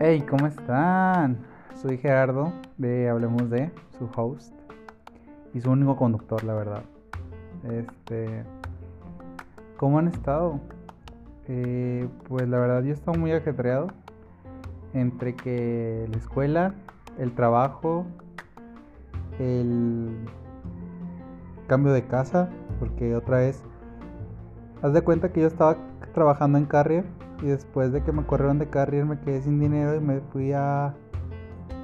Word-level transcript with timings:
Hey, 0.00 0.24
¿cómo 0.28 0.48
están? 0.48 1.38
Soy 1.80 1.98
Gerardo 1.98 2.52
de 2.78 3.08
Hablemos 3.08 3.48
de, 3.48 3.70
su 3.96 4.10
host 4.16 4.52
y 5.54 5.60
su 5.60 5.70
único 5.70 5.94
conductor, 5.94 6.42
la 6.42 6.54
verdad. 6.54 6.82
Este, 7.62 8.42
¿cómo 9.76 10.00
han 10.00 10.08
estado? 10.08 10.58
Eh, 11.46 12.08
pues 12.26 12.48
la 12.48 12.58
verdad 12.58 12.82
yo 12.82 12.88
he 12.90 12.94
estado 12.94 13.16
muy 13.16 13.30
ajetreado 13.30 13.86
entre 14.94 15.36
que 15.36 16.08
la 16.10 16.18
escuela, 16.18 16.74
el 17.18 17.36
trabajo, 17.36 18.04
el 19.38 20.26
cambio 21.68 21.92
de 21.92 22.04
casa, 22.08 22.48
porque 22.80 23.14
otra 23.14 23.36
vez, 23.38 23.62
haz 24.82 24.92
de 24.92 25.02
cuenta 25.02 25.32
que 25.32 25.40
yo 25.40 25.46
estaba 25.46 25.76
trabajando 26.14 26.58
en 26.58 26.66
Carrier 26.66 27.04
y 27.42 27.46
después 27.46 27.92
de 27.92 28.02
que 28.02 28.12
me 28.12 28.24
corrieron 28.24 28.58
de 28.58 28.68
Carrier 28.68 29.04
me 29.04 29.18
quedé 29.20 29.42
sin 29.42 29.60
dinero 29.60 29.94
y 29.94 30.00
me 30.00 30.20
fui 30.20 30.52
a 30.52 30.94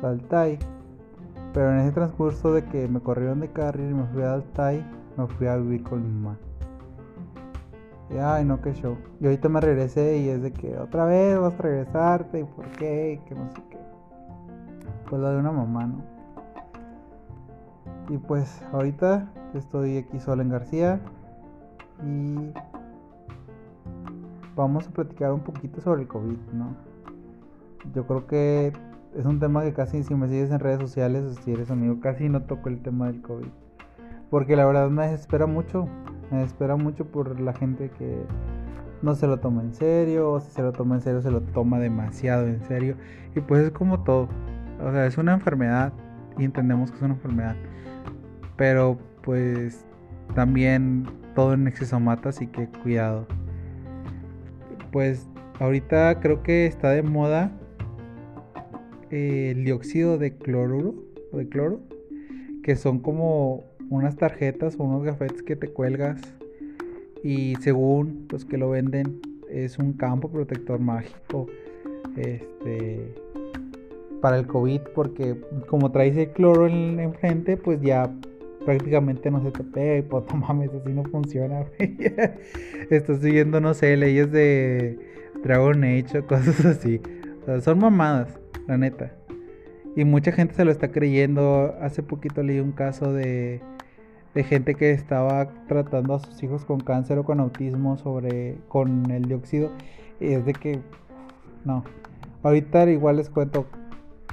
Altai. 0.02 0.58
Pero 1.52 1.72
en 1.72 1.78
ese 1.80 1.92
transcurso 1.92 2.52
de 2.52 2.64
que 2.64 2.86
me 2.88 3.00
corrieron 3.00 3.40
de 3.40 3.50
Carrier 3.50 3.90
y 3.90 3.94
me 3.94 4.06
fui 4.08 4.22
a 4.22 4.34
Altai, 4.34 4.84
me 5.16 5.26
fui 5.26 5.46
a 5.46 5.56
vivir 5.56 5.82
con 5.82 6.02
mi 6.02 6.08
mamá. 6.08 6.38
Y 8.10 8.18
ay, 8.18 8.44
no, 8.44 8.60
qué 8.60 8.72
show. 8.74 8.96
Y 9.20 9.24
ahorita 9.24 9.48
me 9.48 9.60
regresé 9.60 10.18
y 10.18 10.28
es 10.28 10.42
de 10.42 10.52
que 10.52 10.76
otra 10.78 11.06
vez 11.06 11.38
vas 11.40 11.54
a 11.54 11.62
regresarte 11.62 12.40
y 12.40 12.44
por 12.44 12.66
qué, 12.72 13.14
y 13.14 13.28
que 13.28 13.34
no 13.34 13.48
sé 13.50 13.62
qué. 13.70 13.78
Pues 15.08 15.20
lo 15.20 15.30
de 15.30 15.38
una 15.38 15.52
mamá, 15.52 15.86
¿no? 15.86 16.16
Y 18.08 18.18
pues 18.18 18.62
ahorita 18.72 19.28
estoy 19.54 19.98
aquí 19.98 20.20
solo 20.20 20.42
en 20.42 20.50
García 20.50 21.00
y 22.04 22.52
vamos 24.56 24.88
a 24.88 24.90
platicar 24.90 25.32
un 25.32 25.40
poquito 25.40 25.80
sobre 25.80 26.02
el 26.02 26.08
COVID, 26.08 26.38
¿no? 26.54 26.74
Yo 27.94 28.06
creo 28.06 28.26
que 28.26 28.72
es 29.14 29.26
un 29.26 29.38
tema 29.38 29.62
que 29.62 29.72
casi 29.72 30.02
si 30.02 30.14
me 30.14 30.28
sigues 30.28 30.50
en 30.50 30.58
redes 30.58 30.80
sociales 30.80 31.24
o 31.24 31.34
si 31.42 31.52
eres 31.52 31.70
amigo, 31.70 32.00
casi 32.00 32.28
no 32.28 32.42
toco 32.42 32.68
el 32.70 32.82
tema 32.82 33.06
del 33.06 33.22
COVID. 33.22 33.46
Porque 34.30 34.56
la 34.56 34.64
verdad 34.64 34.88
me 34.88 35.06
desespera 35.06 35.46
mucho, 35.46 35.86
me 36.30 36.38
desespera 36.38 36.76
mucho 36.76 37.04
por 37.04 37.38
la 37.38 37.52
gente 37.52 37.90
que 37.90 38.24
no 39.02 39.14
se 39.14 39.26
lo 39.26 39.38
toma 39.38 39.62
en 39.62 39.74
serio, 39.74 40.32
o 40.32 40.40
si 40.40 40.50
se 40.50 40.62
lo 40.62 40.72
toma 40.72 40.96
en 40.96 41.02
serio 41.02 41.20
se 41.20 41.30
lo 41.30 41.42
toma 41.42 41.78
demasiado 41.78 42.46
en 42.46 42.62
serio. 42.64 42.96
Y 43.36 43.40
pues 43.40 43.62
es 43.62 43.70
como 43.70 44.02
todo, 44.02 44.28
o 44.82 44.90
sea, 44.90 45.06
es 45.06 45.18
una 45.18 45.34
enfermedad 45.34 45.92
y 46.38 46.44
entendemos 46.44 46.90
que 46.90 46.96
es 46.96 47.02
una 47.02 47.14
enfermedad. 47.14 47.56
Pero 48.56 48.98
pues 49.22 49.84
también 50.34 51.06
todo 51.34 51.52
en 51.52 51.68
exceso 51.68 52.00
mata, 52.00 52.30
así 52.30 52.46
que 52.46 52.68
cuidado 52.82 53.26
pues 54.96 55.28
ahorita 55.60 56.20
creo 56.20 56.42
que 56.42 56.64
está 56.64 56.88
de 56.92 57.02
moda 57.02 57.52
el 59.10 59.62
dióxido 59.62 60.16
de 60.16 60.34
cloruro 60.38 60.94
de 61.34 61.46
cloro 61.50 61.80
que 62.62 62.76
son 62.76 63.00
como 63.00 63.64
unas 63.90 64.16
tarjetas 64.16 64.74
o 64.78 64.84
unos 64.84 65.04
gafetes 65.04 65.42
que 65.42 65.54
te 65.54 65.68
cuelgas 65.68 66.22
y 67.22 67.56
según 67.56 68.26
los 68.32 68.46
que 68.46 68.56
lo 68.56 68.70
venden 68.70 69.20
es 69.50 69.78
un 69.78 69.92
campo 69.92 70.30
protector 70.30 70.80
mágico 70.80 71.46
este 72.16 73.14
para 74.22 74.38
el 74.38 74.46
COVID 74.46 74.80
porque 74.94 75.38
como 75.66 75.92
traes 75.92 76.16
el 76.16 76.30
cloro 76.30 76.68
en, 76.68 77.00
enfrente 77.00 77.58
pues 77.58 77.82
ya 77.82 78.10
prácticamente 78.66 79.30
no 79.30 79.40
se 79.42 79.52
te 79.52 79.64
pega 79.64 79.96
y 79.96 80.02
pues 80.02 80.24
no 80.30 80.36
mames, 80.36 80.70
así 80.74 80.92
no 80.92 81.04
funciona, 81.04 81.64
Estás 82.90 83.20
siguiendo, 83.20 83.60
no 83.60 83.72
sé, 83.72 83.96
leyes 83.96 84.30
de 84.30 84.98
Dragon 85.42 85.82
Age 85.82 86.18
o 86.18 86.26
cosas 86.26 86.64
así. 86.66 87.00
son 87.62 87.78
mamadas, 87.78 88.38
la 88.66 88.76
neta. 88.76 89.12
Y 89.94 90.04
mucha 90.04 90.30
gente 90.32 90.54
se 90.54 90.64
lo 90.64 90.70
está 90.70 90.92
creyendo. 90.92 91.74
Hace 91.80 92.02
poquito 92.02 92.42
leí 92.42 92.60
un 92.60 92.72
caso 92.72 93.14
de, 93.14 93.62
de 94.34 94.44
gente 94.44 94.74
que 94.74 94.90
estaba 94.90 95.48
tratando 95.68 96.14
a 96.14 96.18
sus 96.18 96.42
hijos 96.42 96.66
con 96.66 96.80
cáncer 96.80 97.18
o 97.18 97.24
con 97.24 97.40
autismo 97.40 97.96
sobre 97.96 98.58
con 98.68 99.10
el 99.10 99.24
dióxido. 99.24 99.70
Y 100.20 100.32
es 100.32 100.44
de 100.44 100.52
que 100.52 100.80
no. 101.64 101.82
Ahorita 102.42 102.88
igual 102.90 103.16
les 103.16 103.30
cuento 103.30 103.64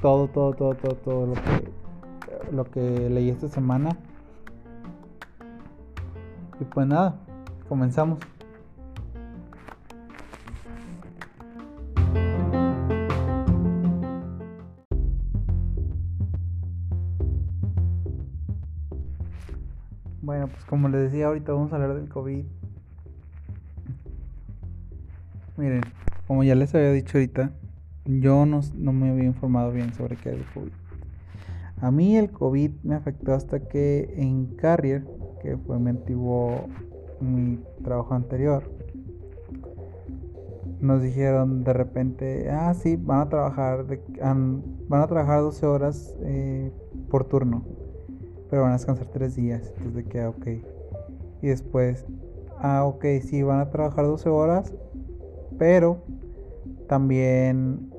todo, 0.02 0.28
todo, 0.28 0.54
todo, 0.54 0.76
todo, 0.76 0.96
todo 0.96 1.28
lo 1.28 1.34
que, 1.36 2.52
lo 2.52 2.66
que 2.66 3.10
leí 3.10 3.30
esta 3.30 3.48
semana. 3.48 3.98
Pues 6.72 6.88
nada, 6.88 7.16
comenzamos. 7.68 8.20
Bueno, 20.22 20.48
pues 20.48 20.64
como 20.66 20.88
les 20.90 21.12
decía, 21.12 21.28
ahorita 21.28 21.52
vamos 21.52 21.72
a 21.74 21.76
hablar 21.76 21.96
del 21.96 22.08
COVID. 22.08 22.46
Miren, 25.58 25.82
como 26.28 26.44
ya 26.44 26.56
les 26.56 26.74
había 26.74 26.92
dicho 26.92 27.18
ahorita, 27.18 27.52
yo 28.06 28.46
no, 28.46 28.62
no 28.76 28.94
me 28.94 29.10
había 29.10 29.26
informado 29.26 29.72
bien 29.72 29.94
sobre 29.94 30.16
qué 30.16 30.30
es 30.30 30.36
el 30.38 30.46
COVID. 30.54 30.72
A 31.82 31.92
mí 31.92 32.16
el 32.16 32.32
COVID 32.32 32.72
me 32.84 32.96
afectó 32.96 33.34
hasta 33.34 33.68
que 33.68 34.14
en 34.18 34.56
Carrier 34.56 35.06
que 35.44 35.58
fue 35.58 35.78
mi 35.78 35.90
antiguo, 35.90 36.68
mi 37.20 37.60
trabajo 37.84 38.16
anterior, 38.16 38.64
nos 40.80 41.02
dijeron 41.02 41.64
de 41.66 41.74
repente, 41.74 42.50
ah, 42.50 42.74
sí, 42.74 42.96
van 42.96 43.22
a 43.22 43.30
trabajar, 43.30 43.86
van 44.18 45.02
a 45.02 45.08
trabajar 45.08 45.42
12 45.42 45.66
horas 45.66 46.16
eh, 46.22 46.72
por 47.10 47.26
turno, 47.26 47.64
pero 48.50 48.64
van 48.64 48.72
a 48.72 48.76
descansar 48.76 49.08
3 49.08 49.36
días. 49.36 49.74
Entonces, 49.78 50.06
que, 50.06 50.26
ok. 50.26 50.48
Y 51.42 51.48
después, 51.48 52.06
ah, 52.58 52.86
ok, 52.86 53.06
sí, 53.22 53.44
van 53.44 53.60
a 53.60 53.70
trabajar 53.70 54.06
12 54.06 54.30
horas, 54.30 54.74
pero 55.58 55.98
también 56.88 57.92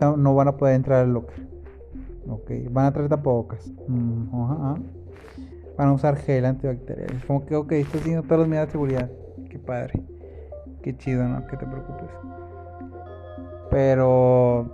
no, 0.00 0.34
van 0.34 0.48
a 0.48 0.56
poder 0.56 0.74
entrar 0.74 1.04
al 1.04 1.12
locker. 1.12 1.46
Ok, 2.28 2.50
van 2.70 2.86
a 2.86 2.92
traer 2.92 3.10
tapabocas. 3.10 3.70
Mm, 3.88 4.34
ajá 4.34 4.76
van 5.76 5.88
a 5.88 5.92
usar 5.92 6.16
gel 6.16 6.44
antibacterial. 6.44 7.14
Es 7.16 7.24
como 7.24 7.46
que, 7.46 7.56
ok, 7.56 7.72
estoy 7.72 8.00
haciendo 8.00 8.22
todas 8.22 8.40
las 8.40 8.48
medidas 8.48 8.68
de 8.68 8.72
seguridad. 8.72 9.10
Qué 9.48 9.58
padre. 9.58 10.02
Qué 10.82 10.96
chido, 10.96 11.26
¿no? 11.26 11.46
Que 11.46 11.56
te 11.56 11.66
preocupes. 11.66 12.10
Pero 13.70 14.66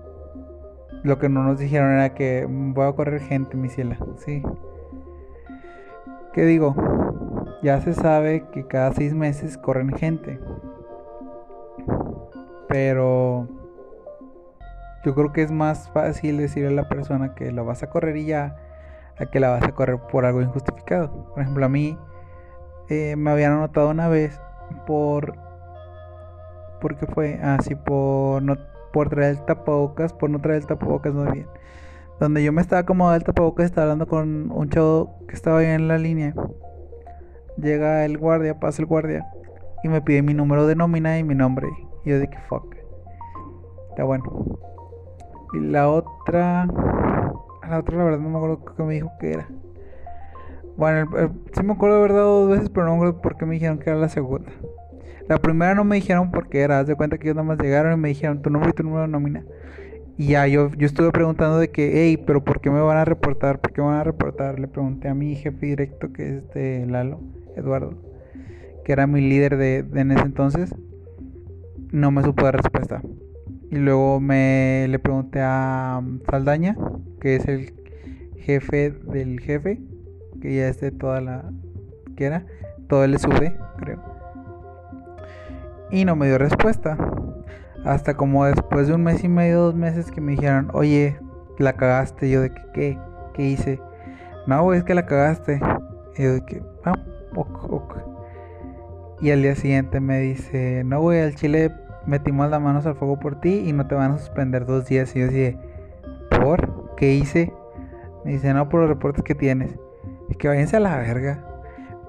lo 1.03 1.19
que 1.19 1.29
no 1.29 1.45
nos 1.45 1.59
dijeron 1.59 1.93
era 1.93 2.15
que 2.15 2.47
voy 2.49 2.87
a 2.87 2.93
correr 2.93 3.21
gente, 3.21 3.57
mi 3.57 3.69
ciela. 3.69 3.97
Sí. 4.17 4.43
¿Qué 6.33 6.45
digo? 6.45 6.75
Ya 7.63 7.81
se 7.81 7.93
sabe 7.93 8.45
que 8.53 8.67
cada 8.67 8.93
seis 8.93 9.15
meses 9.15 9.59
corren 9.59 9.93
gente. 9.93 10.39
Pero 12.69 13.49
yo 15.05 15.15
creo 15.15 15.33
que 15.33 15.43
es 15.43 15.51
más 15.51 15.91
fácil 15.91 16.39
decirle 16.39 16.69
a 16.69 16.83
la 16.83 16.89
persona 16.89 17.35
que 17.35 17.53
lo 17.53 17.65
vas 17.65 17.83
a 17.83 17.91
correr 17.91 18.17
y 18.17 18.27
ya 18.27 18.57
a 19.19 19.27
que 19.27 19.41
la 19.41 19.51
vas 19.51 19.63
a 19.63 19.73
correr 19.73 19.99
por 20.11 20.25
algo 20.25 20.43
injustificado. 20.43 21.33
Por 21.35 21.43
ejemplo, 21.43 21.67
a 21.67 21.69
mí 21.69 21.99
eh, 22.89 23.17
me 23.17 23.31
habían 23.31 23.53
anotado 23.53 23.91
una 23.91 24.09
vez 24.09 24.41
por... 24.87 25.35
¿Por 26.81 26.97
qué 26.97 27.07
fue? 27.07 27.41
Ah, 27.43 27.59
sí, 27.61 27.75
por, 27.75 28.43
no, 28.43 28.57
por 28.93 29.09
traer 29.09 29.31
el 29.31 29.45
tapabocas, 29.45 30.13
por 30.13 30.31
no 30.31 30.41
traer 30.41 30.61
el 30.61 30.67
tapabocas 30.67 31.13
muy 31.13 31.31
bien. 31.33 31.47
Donde 32.21 32.43
yo 32.43 32.53
me 32.53 32.61
estaba 32.63 32.81
acomodando 32.81 33.17
el 33.17 33.25
tapabocas, 33.25 33.67
estaba 33.67 33.85
hablando 33.85 34.07
con 34.07 34.51
un 34.53 34.69
chavo 34.69 35.19
que 35.27 35.35
estaba 35.35 35.59
ahí 35.59 35.67
en 35.67 35.89
la 35.89 35.99
línea. 35.99 36.35
Llega 37.57 38.05
el 38.05 38.17
guardia, 38.19 38.61
pasa 38.61 38.83
el 38.83 38.87
guardia 38.87 39.27
y 39.83 39.89
me 39.89 40.01
pide 40.01 40.23
mi 40.23 40.35
número 40.35 40.67
de 40.67 40.77
nómina 40.77 41.19
y 41.19 41.25
mi 41.25 41.35
nombre. 41.35 41.69
Y 42.05 42.11
yo 42.11 42.21
dije, 42.21 42.39
fuck. 42.49 42.77
Está 43.91 44.05
bueno. 44.05 44.23
Y 45.55 45.61
la 45.61 45.89
otra 45.89 46.67
la 47.67 47.79
otra, 47.79 47.97
la 47.97 48.05
verdad, 48.05 48.19
no 48.19 48.31
me 48.31 48.37
acuerdo 48.37 48.65
qué 48.77 48.83
me 48.83 48.95
dijo 48.95 49.13
que 49.19 49.33
era. 49.33 49.49
Bueno, 50.77 51.11
sí 51.53 51.63
me 51.65 51.73
acuerdo 51.73 51.97
de 51.97 52.01
haber 52.03 52.13
dado 52.13 52.41
dos 52.41 52.51
veces, 52.51 52.71
pero 52.71 52.87
no 52.87 52.93
me 52.93 52.97
acuerdo 52.99 53.21
por 53.21 53.37
qué 53.37 53.47
me 53.47 53.55
dijeron 53.55 53.79
que 53.79 53.91
era 53.91 53.99
la 53.99 54.09
segunda. 54.09 54.51
La 55.29 55.39
primera 55.39 55.75
no 55.75 55.85
me 55.85 55.97
dijeron 55.97 56.31
por 56.31 56.49
qué 56.49 56.61
era. 56.61 56.79
Haz 56.79 56.87
de 56.87 56.95
cuenta 56.95 57.19
que 57.19 57.25
ellos 57.25 57.37
nada 57.37 57.49
más 57.49 57.59
llegaron 57.59 57.93
y 57.93 57.97
me 57.97 58.09
dijeron 58.09 58.41
tu 58.43 58.49
nombre 58.49 58.71
y 58.71 58.73
tu 58.73 58.83
número 58.83 59.03
de 59.03 59.09
nómina. 59.09 59.45
Y 60.17 60.29
ya 60.29 60.47
yo, 60.47 60.71
yo 60.71 60.87
estuve 60.87 61.11
preguntando 61.11 61.59
de 61.59 61.71
que, 61.71 61.91
hey, 61.95 62.23
pero 62.27 62.43
¿por 62.43 62.61
qué 62.61 62.71
me 62.71 62.81
van 62.81 62.97
a 62.97 63.05
reportar? 63.05 63.61
¿Por 63.61 63.73
qué 63.73 63.81
me 63.81 63.89
van 63.89 63.99
a 63.99 64.05
reportar? 64.05 64.59
Le 64.59 64.69
pregunté 64.69 65.09
a 65.09 65.15
mi 65.15 65.37
jefe 65.37 65.67
directo, 65.67 66.13
que 66.13 66.39
es 66.39 66.51
de 66.55 66.87
Lalo, 66.87 67.21
Eduardo, 67.57 67.95
que 68.85 68.93
era 68.93 69.07
mi 69.07 69.21
líder 69.21 69.57
de, 69.57 69.83
de 69.83 70.01
en 70.01 70.11
ese 70.13 70.23
entonces. 70.23 70.75
No 71.93 72.11
me 72.11 72.23
supo 72.23 72.45
dar 72.45 72.57
respuesta. 72.57 73.03
Y 73.71 73.77
luego 73.77 74.19
me 74.19 74.87
le 74.89 74.99
pregunté 74.99 75.41
a 75.43 76.03
Saldaña, 76.31 76.77
que 77.21 77.37
es 77.37 77.47
el 77.49 77.75
jefe 78.37 78.91
del 78.91 79.41
jefe, 79.41 79.79
que 80.41 80.57
ya 80.57 80.69
es 80.69 80.81
de 80.81 80.91
toda 80.91 81.21
la. 81.21 81.51
que 82.17 82.25
era, 82.25 82.47
todo 82.89 83.05
el 83.05 83.19
SUV, 83.19 83.53
creo. 83.77 84.03
Y 85.91 86.05
no 86.07 86.17
me 86.17 86.29
dio 86.29 86.39
respuesta. 86.39 86.97
Hasta 87.85 88.17
como 88.17 88.47
después 88.47 88.89
de 88.89 88.95
un 88.95 89.03
mes 89.03 89.23
y 89.23 89.29
medio, 89.29 89.61
dos 89.61 89.75
meses 89.75 90.11
que 90.11 90.21
me 90.21 90.33
dijeron, 90.33 90.71
oye, 90.73 91.19
la 91.59 91.75
cagaste. 91.75 92.31
yo 92.31 92.41
de 92.41 92.51
que, 92.51 92.63
¿qué? 92.73 92.99
¿Qué 93.35 93.43
hice? 93.51 93.81
No, 94.47 94.73
es 94.73 94.83
que 94.85 94.95
la 94.95 95.05
cagaste. 95.05 95.61
Y 96.17 96.23
yo 96.23 96.33
de 96.35 96.45
que, 96.45 96.63
ah, 96.85 96.95
ok, 97.37 97.71
ok. 97.71 97.97
Y 99.21 99.31
al 99.31 99.43
día 99.43 99.55
siguiente 99.55 100.01
me 100.01 100.21
dice, 100.21 100.83
no, 100.85 101.01
güey, 101.01 101.21
al 101.21 101.35
chile 101.35 101.71
metimos 102.09 102.49
las 102.51 102.61
manos 102.61 102.87
al 102.87 102.95
fuego 102.95 103.19
por 103.19 103.41
ti 103.41 103.65
y 103.67 103.73
no 103.73 103.87
te 103.87 103.95
van 103.95 104.13
a 104.13 104.19
suspender 104.19 104.65
dos 104.65 104.87
días. 104.87 105.15
Y 105.15 105.21
yo 105.21 105.27
decía, 105.27 105.61
¿por? 106.31 106.95
¿Qué 106.97 107.15
hice? 107.15 107.53
Me 108.25 108.33
dice, 108.33 108.53
no, 108.55 108.69
por 108.69 108.81
los 108.81 108.89
reportes 108.89 109.23
que 109.23 109.35
tienes. 109.35 109.79
Es 110.31 110.37
que 110.37 110.49
váyanse 110.49 110.79
a 110.79 110.81
la 110.81 110.97
verga. 110.97 111.45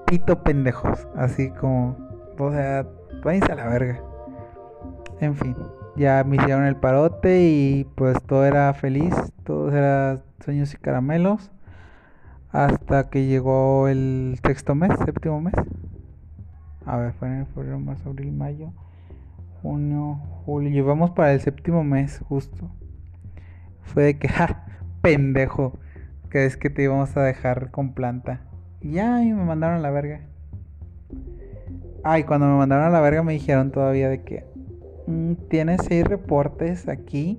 Pito 0.06 0.42
pendejos. 0.42 1.06
Así 1.14 1.50
como, 1.50 1.96
o 2.38 2.50
sea, 2.50 2.86
váyanse 3.22 3.52
a 3.52 3.56
la 3.56 3.66
verga. 3.66 4.00
En 5.20 5.36
fin, 5.36 5.54
ya 5.96 6.24
me 6.24 6.36
hicieron 6.36 6.64
el 6.64 6.76
parote 6.76 7.42
y 7.42 7.84
pues 7.94 8.16
todo 8.22 8.46
era 8.46 8.72
feliz. 8.72 9.14
Todo 9.44 9.70
era 9.70 10.22
sueños 10.42 10.72
y 10.72 10.78
caramelos. 10.78 11.52
Hasta 12.52 13.10
que 13.10 13.26
llegó 13.26 13.86
el 13.86 14.38
sexto 14.42 14.74
mes, 14.74 14.90
séptimo 15.04 15.40
mes. 15.40 15.54
A 16.86 16.96
ver, 16.96 17.12
fue 17.12 17.28
en 17.28 17.34
el 17.34 17.46
febrero, 17.46 17.78
marzo, 17.78 18.08
abril, 18.08 18.32
mayo 18.32 18.72
junio, 19.62 20.20
julio. 20.44 20.70
Llevamos 20.70 21.10
para 21.10 21.32
el 21.32 21.40
séptimo 21.40 21.84
mes, 21.84 22.20
justo. 22.28 22.70
Fue 23.82 24.04
de 24.04 24.18
que, 24.18 24.28
ja, 24.28 24.66
pendejo. 25.02 25.78
Que 26.30 26.46
es 26.46 26.56
que 26.56 26.70
te 26.70 26.84
íbamos 26.84 27.16
a 27.16 27.22
dejar 27.22 27.70
con 27.70 27.92
planta. 27.92 28.42
Y 28.80 28.92
ya, 28.92 29.22
y 29.22 29.32
me 29.32 29.44
mandaron 29.44 29.78
a 29.78 29.80
la 29.80 29.90
verga. 29.90 30.20
Ay, 32.04 32.24
cuando 32.24 32.46
me 32.46 32.56
mandaron 32.56 32.86
a 32.86 32.90
la 32.90 33.00
verga 33.00 33.22
me 33.22 33.34
dijeron 33.34 33.72
todavía 33.72 34.08
de 34.08 34.22
que 34.22 34.44
mm, 35.06 35.34
tienes 35.48 35.80
seis 35.86 36.04
reportes 36.04 36.88
aquí. 36.88 37.38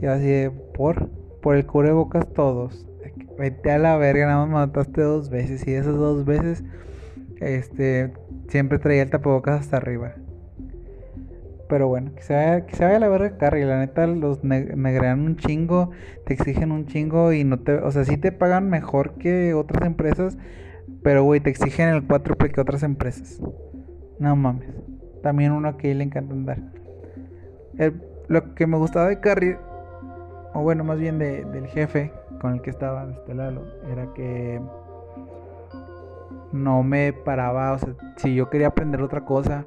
Y 0.00 0.06
así 0.06 0.26
de, 0.26 0.50
por, 0.50 1.08
por 1.40 1.56
el 1.56 1.66
cubrebocas 1.66 2.32
todos. 2.32 2.86
Vete 3.38 3.70
a 3.70 3.78
la 3.78 3.96
verga, 3.96 4.26
nada 4.26 4.46
más 4.46 4.68
mataste 4.68 5.00
dos 5.00 5.30
veces. 5.30 5.66
Y 5.66 5.72
esas 5.72 5.94
dos 5.94 6.24
veces, 6.24 6.62
este, 7.40 8.12
siempre 8.48 8.78
traía 8.78 9.02
el 9.02 9.10
tapabocas 9.10 9.60
hasta 9.60 9.78
arriba. 9.78 10.14
Pero 11.68 11.86
bueno, 11.86 12.14
que 12.14 12.22
se 12.22 12.34
vaya, 12.34 12.66
que 12.66 12.82
a 12.82 12.98
la 12.98 13.08
verga 13.08 13.36
Carry. 13.36 13.64
La 13.64 13.78
neta, 13.78 14.06
los 14.06 14.42
negrean 14.42 15.20
un 15.20 15.36
chingo, 15.36 15.90
te 16.24 16.32
exigen 16.32 16.72
un 16.72 16.86
chingo 16.86 17.32
y 17.32 17.44
no 17.44 17.60
te. 17.60 17.74
O 17.74 17.90
sea, 17.90 18.04
sí 18.04 18.16
te 18.16 18.32
pagan 18.32 18.70
mejor 18.70 19.14
que 19.18 19.52
otras 19.52 19.86
empresas, 19.86 20.38
pero 21.02 21.24
güey, 21.24 21.40
te 21.40 21.50
exigen 21.50 21.90
el 21.90 22.06
4 22.06 22.36
que 22.36 22.60
otras 22.60 22.82
empresas. 22.82 23.40
No 24.18 24.34
mames. 24.34 24.70
También 25.22 25.52
uno 25.52 25.76
que 25.76 25.94
le 25.94 26.04
encanta 26.04 26.32
andar. 26.32 26.58
lo 28.28 28.54
que 28.54 28.66
me 28.66 28.78
gustaba 28.78 29.08
de 29.08 29.20
Carry, 29.20 29.56
o 30.54 30.62
bueno, 30.62 30.84
más 30.84 30.98
bien 30.98 31.18
de, 31.18 31.44
del 31.44 31.66
jefe 31.66 32.12
con 32.40 32.54
el 32.54 32.62
que 32.62 32.70
estaba, 32.70 33.10
este 33.10 33.34
Lalo, 33.34 33.64
era 33.90 34.12
que 34.14 34.58
no 36.52 36.82
me 36.82 37.12
paraba. 37.12 37.72
O 37.72 37.78
sea, 37.78 37.94
si 38.16 38.34
yo 38.34 38.48
quería 38.48 38.68
aprender 38.68 39.02
otra 39.02 39.26
cosa 39.26 39.66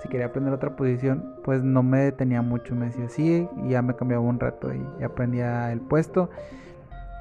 si 0.00 0.08
quería 0.08 0.26
aprender 0.26 0.52
otra 0.52 0.76
posición, 0.76 1.36
pues 1.44 1.62
no 1.62 1.82
me 1.82 2.00
detenía 2.00 2.42
mucho, 2.42 2.74
me 2.74 2.86
decía 2.86 3.08
sí 3.08 3.48
y 3.64 3.70
ya 3.70 3.82
me 3.82 3.94
cambiaba 3.94 4.22
un 4.22 4.38
rato 4.38 4.72
y, 4.72 5.04
aprendía 5.04 5.72
el 5.72 5.80
puesto. 5.80 6.28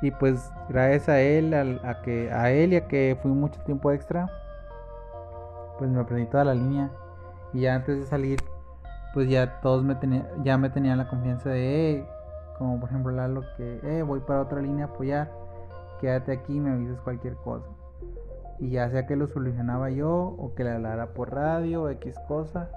Y 0.02 0.12
pues 0.12 0.52
gracias 0.70 1.10
a 1.10 1.22
él, 1.22 1.54
a, 1.54 2.02
que, 2.02 2.32
a 2.32 2.52
él 2.52 2.74
y 2.74 2.76
a 2.76 2.88
que 2.88 3.18
fui 3.22 3.32
mucho 3.32 3.60
tiempo 3.62 3.92
extra, 3.92 4.30
pues 5.78 5.90
me 5.90 6.02
aprendí 6.02 6.30
toda 6.30 6.44
la 6.44 6.54
línea. 6.54 6.92
Y 7.54 7.62
ya 7.62 7.76
antes 7.76 7.98
de 8.00 8.06
salir, 8.06 8.40
pues 9.14 9.30
ya 9.30 9.62
todos 9.62 9.84
me 9.84 9.96
tenían, 9.96 10.28
ya 10.44 10.58
me 10.58 10.70
tenían 10.70 10.98
la 10.98 11.08
confianza 11.08 11.50
de, 11.50 11.92
eh, 11.92 12.06
como 12.58 12.80
por 12.80 12.90
ejemplo 12.90 13.12
Lalo, 13.12 13.42
que 13.56 13.80
eh, 13.84 14.04
voy 14.04 14.20
para 14.20 14.42
otra 14.42 14.62
línea 14.62 14.86
a 14.86 14.88
apoyar, 14.90 15.32
quédate 16.02 16.34
aquí 16.34 16.58
y 16.58 16.60
me 16.60 16.72
avisas 16.72 17.00
cualquier 17.02 17.36
cosa 17.36 17.66
y 18.60 18.70
ya 18.70 18.90
sea 18.90 19.06
que 19.06 19.16
lo 19.16 19.28
solucionaba 19.28 19.90
yo 19.90 20.12
o 20.12 20.54
que 20.56 20.64
le 20.64 20.72
hablara 20.72 21.08
por 21.14 21.34
radio 21.34 21.84
o 21.84 21.90
X 21.90 22.16
cosa, 22.28 22.70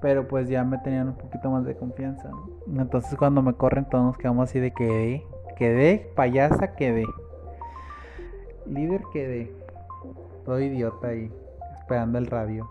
pero 0.00 0.28
pues 0.28 0.48
ya 0.48 0.64
me 0.64 0.78
tenían 0.78 1.08
un 1.08 1.14
poquito 1.14 1.50
más 1.50 1.64
de 1.64 1.76
confianza. 1.76 2.30
Entonces 2.66 3.16
cuando 3.16 3.42
me 3.42 3.54
corren 3.54 3.88
todos 3.88 4.04
nos 4.04 4.18
quedamos 4.18 4.50
así 4.50 4.60
de 4.60 4.72
quedé, 4.72 5.24
quedé, 5.56 6.10
payasa 6.14 6.74
quedé, 6.74 7.06
líder 8.66 9.02
quedé, 9.12 9.52
todo 10.44 10.60
idiota 10.60 11.08
ahí, 11.08 11.30
esperando 11.78 12.18
el 12.18 12.26
radio. 12.26 12.68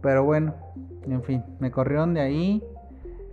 Pero 0.00 0.24
bueno, 0.24 0.54
en 1.06 1.22
fin, 1.22 1.44
me 1.60 1.70
corrieron 1.70 2.14
de 2.14 2.20
ahí, 2.20 2.64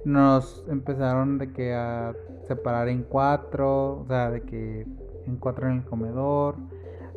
nos 0.06 0.66
empezaron 0.70 1.38
de 1.40 1.52
que 1.52 1.74
a 1.74 2.14
separar 2.48 2.90
en 2.90 3.04
cuatro, 3.04 4.02
o 4.02 4.06
sea, 4.08 4.30
de 4.30 4.42
que 4.42 4.86
en 5.26 5.38
cuatro 5.38 5.68
en 5.68 5.78
el 5.78 5.84
comedor 5.84 6.56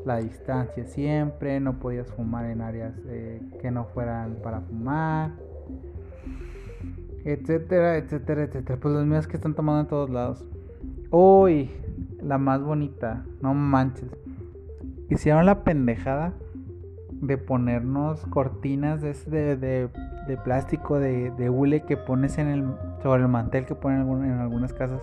la 0.05 0.17
distancia 0.17 0.85
siempre, 0.85 1.61
no 1.61 1.79
podías 1.79 2.11
fumar 2.13 2.47
en 2.47 2.61
áreas 2.61 2.95
eh, 3.07 3.41
que 3.61 3.71
no 3.71 3.85
fueran 3.87 4.37
para 4.43 4.61
fumar, 4.61 5.33
etcétera, 7.25 7.97
etcétera, 7.97 8.45
etcétera. 8.45 8.79
Pues 8.81 8.95
los 8.95 9.07
míos 9.07 9.27
que 9.27 9.37
están 9.37 9.55
tomando 9.55 9.81
en 9.81 9.87
todos 9.87 10.11
lados. 10.11 10.45
Uy, 11.11 11.71
la 12.23 12.39
más 12.39 12.63
bonita, 12.63 13.25
no 13.41 13.55
manches. 13.55 14.11
Hicieron 15.09 15.47
la 15.47 15.63
pendejada 15.63 16.33
de 17.11 17.39
ponernos 17.39 18.27
cortinas 18.27 19.01
de, 19.01 19.15
de, 19.57 19.89
de, 20.27 20.37
plástico, 20.39 20.99
de, 20.99 21.31
de 21.31 21.51
hule 21.51 21.83
que 21.83 21.97
pones 21.97 22.39
en 22.39 22.49
el, 22.49 22.65
sobre 23.03 23.23
el 23.23 23.29
mantel 23.29 23.67
que 23.67 23.75
ponen 23.75 24.01
en 24.25 24.39
algunas 24.39 24.73
casas 24.73 25.01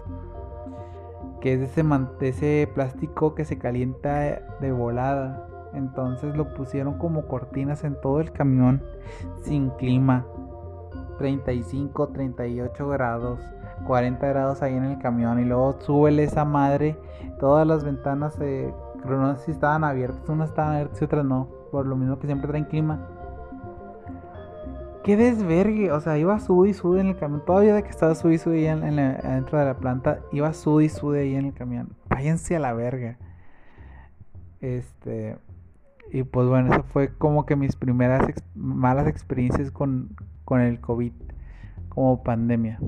que 1.41 1.53
es 1.53 1.61
ese, 1.61 1.83
ese 2.21 2.69
plástico 2.73 3.35
que 3.35 3.45
se 3.45 3.57
calienta 3.57 4.41
de 4.59 4.71
volada. 4.71 5.47
Entonces 5.73 6.35
lo 6.35 6.53
pusieron 6.53 6.97
como 6.97 7.27
cortinas 7.27 7.83
en 7.83 7.99
todo 8.01 8.19
el 8.19 8.31
camión 8.31 8.83
sin 9.43 9.69
clima. 9.71 10.25
35, 11.17 12.09
38 12.09 12.87
grados, 12.87 13.39
40 13.85 14.25
grados 14.25 14.61
ahí 14.61 14.73
en 14.73 14.85
el 14.85 14.99
camión 14.99 15.39
y 15.39 15.45
luego 15.45 15.75
súbele 15.79 16.23
esa 16.23 16.45
madre. 16.45 16.97
Todas 17.39 17.67
las 17.67 17.83
ventanas, 17.83 18.37
eh, 18.39 18.73
no 19.05 19.35
sé 19.35 19.45
si 19.45 19.51
estaban 19.51 19.83
abiertas, 19.83 20.27
unas 20.29 20.49
estaban 20.49 20.75
abiertas 20.75 21.01
y 21.01 21.05
otras 21.05 21.25
no, 21.25 21.49
por 21.71 21.85
lo 21.85 21.95
mismo 21.97 22.19
que 22.19 22.27
siempre 22.27 22.47
traen 22.47 22.65
clima 22.65 23.18
qué 25.09 25.17
desvergue. 25.17 25.91
O 25.91 25.99
sea, 26.01 26.19
iba 26.19 26.39
sud 26.39 26.67
y 26.67 26.73
sud 26.75 26.99
en 26.99 27.07
el 27.07 27.17
camión. 27.17 27.43
Todavía 27.43 27.73
de 27.73 27.81
que 27.81 27.89
estaba 27.89 28.13
sud 28.13 28.29
y 28.29 28.37
sud 28.37 28.53
en, 28.53 28.95
dentro 28.95 29.57
de 29.57 29.65
la 29.65 29.77
planta, 29.77 30.19
iba 30.31 30.53
sud 30.53 30.83
y 30.83 30.89
sud 30.89 31.15
ahí 31.15 31.33
en 31.33 31.47
el 31.47 31.53
camión. 31.53 31.95
Váyanse 32.09 32.55
a 32.55 32.59
la 32.59 32.73
verga. 32.73 33.17
Este. 34.61 35.37
Y 36.11 36.23
pues 36.23 36.47
bueno, 36.47 36.71
eso 36.71 36.83
fue 36.83 37.11
como 37.17 37.47
que 37.47 37.55
mis 37.55 37.75
primeras 37.75 38.23
malas 38.53 39.07
experiencias 39.07 39.71
con, 39.71 40.15
con 40.45 40.61
el 40.61 40.79
COVID 40.79 41.13
como 41.89 42.21
pandemia. 42.21 42.79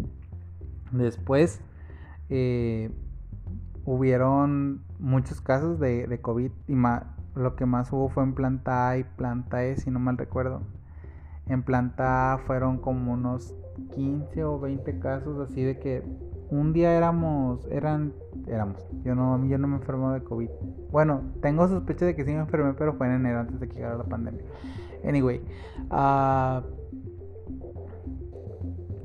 Después 0.91 1.59
eh, 2.29 2.91
hubieron 3.83 4.81
muchos 4.99 5.41
casos 5.41 5.79
de, 5.79 6.05
de 6.05 6.21
COVID 6.21 6.51
y 6.67 6.75
lo 7.33 7.55
que 7.55 7.65
más 7.65 7.91
hubo 7.91 8.09
fue 8.09 8.23
en 8.23 8.33
planta 8.33 8.89
A 8.89 8.97
y 8.97 9.03
planta 9.03 9.63
E, 9.63 9.77
si 9.77 9.89
no 9.89 9.99
mal 9.99 10.19
recuerdo. 10.19 10.61
En 11.47 11.63
planta 11.63 12.39
fueron 12.45 12.77
como 12.77 13.13
unos 13.13 13.55
15 13.93 14.43
o 14.43 14.59
20 14.59 14.99
casos 14.99 15.39
así 15.39 15.63
de 15.63 15.79
que 15.79 16.03
un 16.49 16.73
día 16.73 16.93
éramos, 16.93 17.65
eran, 17.71 18.13
éramos, 18.45 18.85
yo 19.03 19.15
no, 19.15 19.43
yo 19.45 19.57
no 19.57 19.67
me 19.67 19.77
enfermo 19.77 20.11
de 20.11 20.21
COVID. 20.21 20.49
Bueno, 20.91 21.21
tengo 21.41 21.67
sospecha 21.67 22.05
de 22.05 22.15
que 22.15 22.25
sí 22.25 22.31
me 22.31 22.39
enfermé, 22.39 22.73
pero 22.73 22.93
fue 22.93 23.07
en 23.07 23.13
enero 23.13 23.39
antes 23.39 23.59
de 23.59 23.69
que 23.69 23.75
llegara 23.75 23.97
la 23.97 24.03
pandemia. 24.03 24.43
Anyway, 25.07 25.41
uh, 25.89 26.61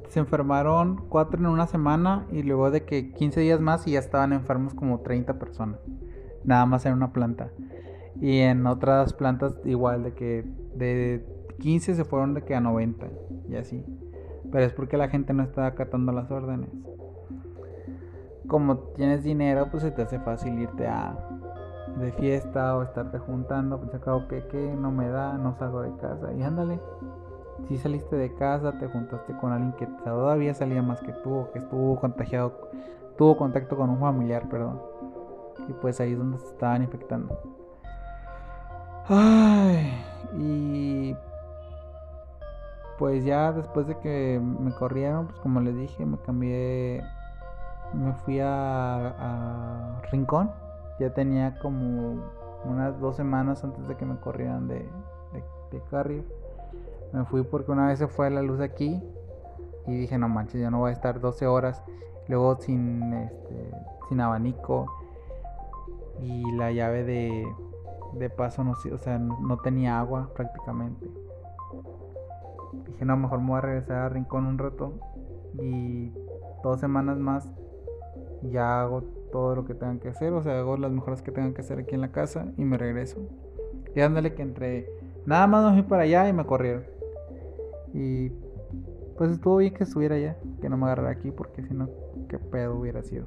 se 0.08 0.18
enfermaron 0.18 1.06
cuatro 1.08 1.38
en 1.38 1.46
una 1.46 1.68
semana 1.68 2.26
y 2.32 2.42
luego 2.42 2.70
de 2.70 2.84
que 2.84 3.12
15 3.12 3.40
días 3.40 3.60
más 3.60 3.86
y 3.86 3.92
ya 3.92 4.00
estaban 4.00 4.32
enfermos 4.32 4.74
como 4.74 5.00
30 5.00 5.38
personas. 5.38 5.78
Nada 6.44 6.66
más 6.66 6.84
en 6.84 6.94
una 6.94 7.12
planta. 7.12 7.50
Y 8.20 8.38
en 8.38 8.66
otras 8.66 9.12
plantas 9.12 9.60
igual 9.64 10.02
de 10.02 10.14
que 10.14 10.44
de 10.74 11.24
15 11.58 11.94
se 11.94 12.04
fueron 12.04 12.34
de 12.34 12.42
que 12.42 12.54
a 12.54 12.60
90 12.60 13.06
y 13.48 13.56
así. 13.56 13.84
Pero 14.50 14.64
es 14.64 14.72
porque 14.72 14.96
la 14.96 15.08
gente 15.08 15.32
no 15.32 15.42
está 15.42 15.66
acatando 15.66 16.12
las 16.12 16.30
órdenes. 16.30 16.70
Como 18.46 18.78
tienes 18.94 19.24
dinero, 19.24 19.68
pues 19.70 19.82
se 19.82 19.90
te 19.90 20.02
hace 20.02 20.20
fácil 20.20 20.58
irte 20.58 20.86
a 20.86 21.16
de 21.98 22.12
fiesta 22.12 22.76
o 22.76 22.82
estarte 22.82 23.18
juntando. 23.18 23.80
Pues 23.80 23.94
acabo 23.94 24.28
que, 24.28 24.46
que 24.46 24.74
no 24.76 24.92
me 24.92 25.08
da, 25.08 25.36
no 25.38 25.54
salgo 25.54 25.82
de 25.82 25.96
casa. 25.96 26.32
Y 26.32 26.42
ándale. 26.42 26.78
Si 27.68 27.78
saliste 27.78 28.16
de 28.16 28.34
casa, 28.34 28.78
te 28.78 28.86
juntaste 28.86 29.36
con 29.38 29.52
alguien 29.52 29.72
que 29.72 29.86
todavía 30.04 30.54
salía 30.54 30.82
más 30.82 31.00
que 31.00 31.12
tú, 31.12 31.48
que 31.52 31.58
estuvo 31.58 31.98
contagiado, 31.98 32.70
tuvo 33.16 33.36
contacto 33.36 33.76
con 33.76 33.90
un 33.90 33.98
familiar, 33.98 34.48
perdón. 34.48 34.80
Y 35.68 35.72
pues 35.72 36.00
ahí 36.00 36.12
es 36.12 36.18
donde 36.18 36.38
se 36.38 36.46
estaban 36.46 36.82
infectando. 36.82 37.36
Ay, 39.08 39.45
pues 42.98 43.24
ya 43.24 43.52
después 43.52 43.86
de 43.86 43.98
que 43.98 44.40
me 44.40 44.72
corrieron, 44.72 45.26
pues 45.26 45.38
como 45.40 45.60
les 45.60 45.76
dije, 45.76 46.06
me 46.06 46.18
cambié, 46.18 47.02
me 47.92 48.12
fui 48.14 48.40
a, 48.42 50.00
Rincón. 50.10 50.50
Ya 50.98 51.12
tenía 51.12 51.58
como 51.58 52.22
unas 52.64 52.98
dos 53.00 53.16
semanas 53.16 53.62
antes 53.64 53.86
de 53.86 53.96
que 53.96 54.06
me 54.06 54.16
corrieran 54.16 54.66
de, 54.66 54.88
de, 55.70 55.82
Carrier. 55.90 56.24
Me 57.12 57.24
fui 57.26 57.42
porque 57.42 57.70
una 57.70 57.88
vez 57.88 57.98
se 57.98 58.08
fue 58.08 58.30
la 58.30 58.40
luz 58.40 58.60
aquí 58.60 59.02
y 59.86 59.94
dije, 59.94 60.16
no 60.16 60.28
manches, 60.28 60.60
yo 60.60 60.70
no 60.70 60.78
voy 60.78 60.90
a 60.90 60.92
estar 60.94 61.20
12 61.20 61.46
horas. 61.46 61.82
Luego 62.28 62.56
sin, 62.56 63.12
este, 63.12 63.70
sin 64.08 64.20
abanico 64.20 64.86
y 66.20 66.50
la 66.52 66.72
llave 66.72 67.04
de, 67.04 67.46
de 68.14 68.30
paso 68.30 68.64
no, 68.64 68.72
o 68.72 68.98
sea, 68.98 69.18
no 69.18 69.58
tenía 69.58 69.98
agua 69.98 70.30
prácticamente. 70.34 71.25
Dije, 72.86 73.04
no, 73.04 73.16
mejor 73.16 73.40
me 73.40 73.48
voy 73.48 73.58
a 73.58 73.60
regresar 73.62 73.96
a 73.98 74.08
Rincón 74.08 74.46
un 74.46 74.58
rato 74.58 74.98
y 75.60 76.12
dos 76.62 76.80
semanas 76.80 77.18
más 77.18 77.48
ya 78.42 78.82
hago 78.82 79.02
todo 79.32 79.54
lo 79.54 79.64
que 79.64 79.74
tengan 79.74 79.98
que 79.98 80.08
hacer, 80.08 80.32
o 80.32 80.42
sea, 80.42 80.58
hago 80.58 80.76
las 80.76 80.92
mejoras 80.92 81.22
que 81.22 81.32
tengan 81.32 81.54
que 81.54 81.60
hacer 81.60 81.78
aquí 81.78 81.94
en 81.94 82.00
la 82.00 82.12
casa 82.12 82.46
y 82.56 82.64
me 82.64 82.78
regreso. 82.78 83.20
Y 83.94 84.00
ándale 84.00 84.34
que 84.34 84.42
entre 84.42 84.88
nada 85.24 85.46
más 85.46 85.64
me 85.64 85.80
fui 85.80 85.88
para 85.88 86.02
allá 86.02 86.28
y 86.28 86.32
me 86.32 86.44
corrieron. 86.44 86.84
Y 87.92 88.30
pues 89.16 89.30
estuvo 89.30 89.56
bien 89.58 89.74
que 89.74 89.84
estuviera 89.84 90.16
allá, 90.16 90.36
que 90.60 90.68
no 90.68 90.76
me 90.76 90.84
agarrara 90.86 91.10
aquí 91.10 91.30
porque 91.30 91.62
si 91.62 91.74
no, 91.74 91.88
qué 92.28 92.38
pedo 92.38 92.78
hubiera 92.78 93.02
sido. 93.02 93.26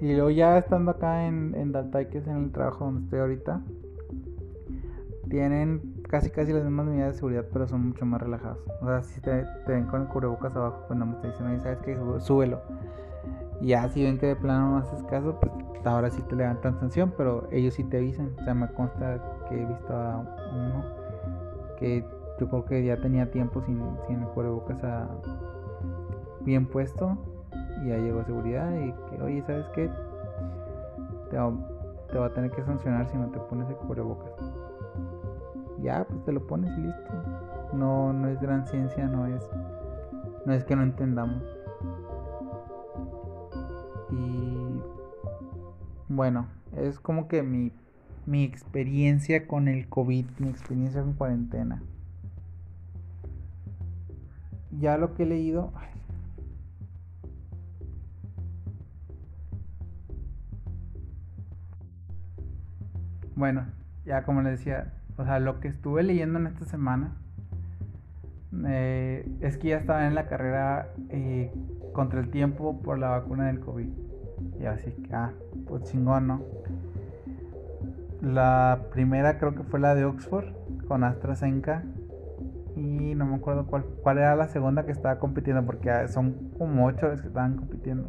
y 0.00 0.12
luego 0.12 0.30
ya 0.30 0.58
estando 0.58 0.90
acá 0.92 1.26
en, 1.26 1.54
en 1.54 1.72
Daltai, 1.72 2.10
que 2.10 2.18
es 2.18 2.26
en 2.26 2.44
el 2.44 2.52
trabajo 2.52 2.84
donde 2.84 3.04
estoy 3.04 3.18
ahorita, 3.20 3.62
tienen 5.28 6.02
casi 6.08 6.30
casi 6.30 6.52
las 6.52 6.64
mismas 6.64 6.86
medidas 6.86 7.12
de 7.12 7.18
seguridad, 7.18 7.44
pero 7.52 7.66
son 7.66 7.88
mucho 7.88 8.04
más 8.06 8.20
relajados. 8.20 8.58
O 8.80 8.86
sea, 8.86 9.02
si 9.02 9.20
te, 9.20 9.44
ven 9.66 9.84
con 9.86 10.02
el 10.02 10.08
cubrebocas 10.08 10.54
abajo, 10.56 10.84
pues 10.86 10.98
no 10.98 11.16
te 11.20 11.28
dicen, 11.28 11.46
oye, 11.46 11.60
¿sabes 11.60 11.78
qué? 11.78 11.98
Súbelo. 12.18 12.60
Y 13.60 13.68
ya 13.68 13.88
si 13.88 14.04
ven 14.04 14.18
que 14.18 14.26
de 14.26 14.36
plano 14.36 14.70
no 14.70 14.76
haces 14.78 15.02
caso, 15.04 15.38
pues 15.40 15.52
ahora 15.84 16.10
sí 16.10 16.22
te 16.22 16.36
levantan 16.36 16.78
sanción, 16.78 17.12
pero 17.16 17.48
ellos 17.50 17.74
sí 17.74 17.84
te 17.84 17.98
avisan. 17.98 18.32
O 18.40 18.44
sea, 18.44 18.54
me 18.54 18.68
consta 18.72 19.20
que 19.48 19.62
he 19.62 19.66
visto 19.66 19.92
a 19.92 20.18
uno 20.54 20.84
que 21.78 22.04
yo 22.40 22.48
creo 22.48 22.64
que 22.64 22.84
ya 22.84 23.00
tenía 23.00 23.30
tiempo 23.30 23.62
sin, 23.62 23.80
sin 24.06 24.20
el 24.22 24.28
cubrebocas 24.28 24.82
a, 24.84 25.08
bien 26.40 26.66
puesto 26.66 27.16
y 27.82 27.88
ya 27.88 27.96
llegó 27.98 28.24
seguridad 28.24 28.72
y 28.72 28.92
que, 29.10 29.22
oye, 29.22 29.42
¿sabes 29.42 29.66
qué? 29.74 29.90
Te 31.30 31.36
va, 31.36 31.52
te 32.10 32.18
va 32.18 32.26
a 32.26 32.32
tener 32.32 32.50
que 32.50 32.62
sancionar 32.62 33.06
si 33.08 33.16
no 33.16 33.28
te 33.28 33.38
pones 33.38 33.68
el 33.68 33.76
cubrebocas. 33.76 34.57
Ya, 35.82 36.04
pues 36.04 36.24
te 36.24 36.32
lo 36.32 36.46
pones 36.46 36.76
y 36.76 36.82
listo. 36.82 37.12
No, 37.72 38.12
no 38.12 38.28
es 38.28 38.40
gran 38.40 38.66
ciencia, 38.66 39.06
no 39.06 39.26
es, 39.26 39.42
no 40.46 40.52
es 40.52 40.64
que 40.64 40.76
no 40.76 40.82
entendamos. 40.82 41.42
Y 44.10 44.82
bueno, 46.08 46.46
es 46.76 46.98
como 46.98 47.28
que 47.28 47.42
mi, 47.42 47.72
mi 48.26 48.44
experiencia 48.44 49.46
con 49.46 49.68
el 49.68 49.88
COVID, 49.88 50.26
mi 50.38 50.48
experiencia 50.48 51.02
con 51.02 51.14
cuarentena. 51.14 51.82
Ya 54.78 54.96
lo 54.96 55.14
que 55.14 55.24
he 55.24 55.26
leído, 55.26 55.72
Bueno, 63.38 63.66
ya 64.04 64.24
como 64.24 64.42
les 64.42 64.58
decía, 64.58 64.92
o 65.18 65.24
sea, 65.24 65.40
lo 65.40 65.58
que 65.58 65.68
estuve 65.68 66.04
leyendo 66.04 66.38
en 66.38 66.46
esta 66.46 66.64
semana 66.64 67.16
eh, 68.66 69.28
es 69.40 69.58
que 69.58 69.68
ya 69.68 69.76
estaba 69.76 70.06
en 70.06 70.14
la 70.14 70.26
carrera 70.28 70.90
eh, 71.10 71.52
contra 71.92 72.20
el 72.20 72.30
tiempo 72.30 72.80
por 72.80 72.98
la 72.98 73.08
vacuna 73.08 73.48
del 73.48 73.58
COVID. 73.58 73.88
Y 74.60 74.64
así 74.66 74.92
que, 74.92 75.12
ah, 75.12 75.32
pues 75.66 75.82
chingón, 75.84 76.28
¿no? 76.28 76.42
La 78.22 78.84
primera 78.92 79.38
creo 79.38 79.56
que 79.56 79.64
fue 79.64 79.80
la 79.80 79.96
de 79.96 80.04
Oxford 80.04 80.52
con 80.86 81.02
AstraZeneca. 81.02 81.82
Y 82.76 83.16
no 83.16 83.26
me 83.26 83.34
acuerdo 83.34 83.66
cuál, 83.66 83.84
cuál 84.02 84.18
era 84.18 84.36
la 84.36 84.46
segunda 84.46 84.86
que 84.86 84.92
estaba 84.92 85.18
compitiendo, 85.18 85.66
porque 85.66 85.90
ah, 85.90 86.06
son 86.06 86.52
como 86.56 86.86
ocho 86.86 87.08
las 87.08 87.22
que 87.22 87.26
estaban 87.26 87.56
compitiendo. 87.56 88.08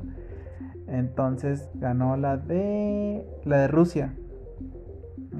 Entonces 0.88 1.68
ganó 1.74 2.18
la 2.18 2.38
de 2.38 3.26
la 3.46 3.58
de 3.58 3.68
Rusia 3.68 4.14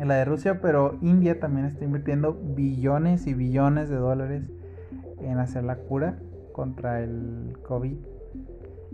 la 0.08 0.16
de 0.16 0.26
Rusia, 0.26 0.62
pero 0.62 0.98
India 1.02 1.40
también 1.40 1.66
está 1.66 1.84
invirtiendo 1.84 2.34
billones 2.34 3.28
y 3.28 3.34
billones 3.34 3.90
de 3.90 3.98
dólares 3.98 4.44
en 5.20 5.38
hacer 5.40 5.64
la 5.64 5.76
cura 5.76 6.20
contra 6.54 7.02
el 7.02 7.58
COVID. 7.68 7.98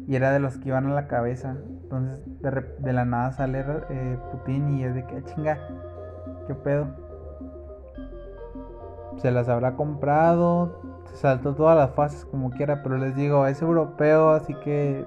Y 0.07 0.15
era 0.15 0.31
de 0.31 0.39
los 0.39 0.57
que 0.57 0.69
iban 0.69 0.87
a 0.87 0.93
la 0.93 1.07
cabeza. 1.07 1.57
Entonces, 1.83 2.23
de, 2.41 2.93
la 2.93 3.05
nada 3.05 3.31
sale 3.31 3.63
eh, 3.89 4.17
Putin 4.31 4.77
y 4.77 4.83
es 4.83 4.93
de 4.93 5.05
que 5.05 5.17
ah, 5.17 5.23
chinga, 5.25 5.59
qué 6.47 6.55
pedo. 6.55 6.87
Se 9.17 9.31
las 9.31 9.47
habrá 9.47 9.75
comprado, 9.75 11.03
se 11.05 11.17
saltó 11.17 11.55
todas 11.55 11.77
las 11.77 11.91
fases 11.91 12.25
como 12.25 12.51
quiera, 12.51 12.83
pero 12.83 12.97
les 12.97 13.15
digo, 13.15 13.47
es 13.47 13.61
europeo, 13.61 14.31
así 14.31 14.53
que 14.55 15.05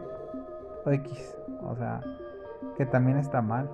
X, 0.87 1.37
o 1.63 1.77
sea, 1.77 2.01
que 2.77 2.87
también 2.87 3.19
está 3.19 3.43
mal. 3.43 3.69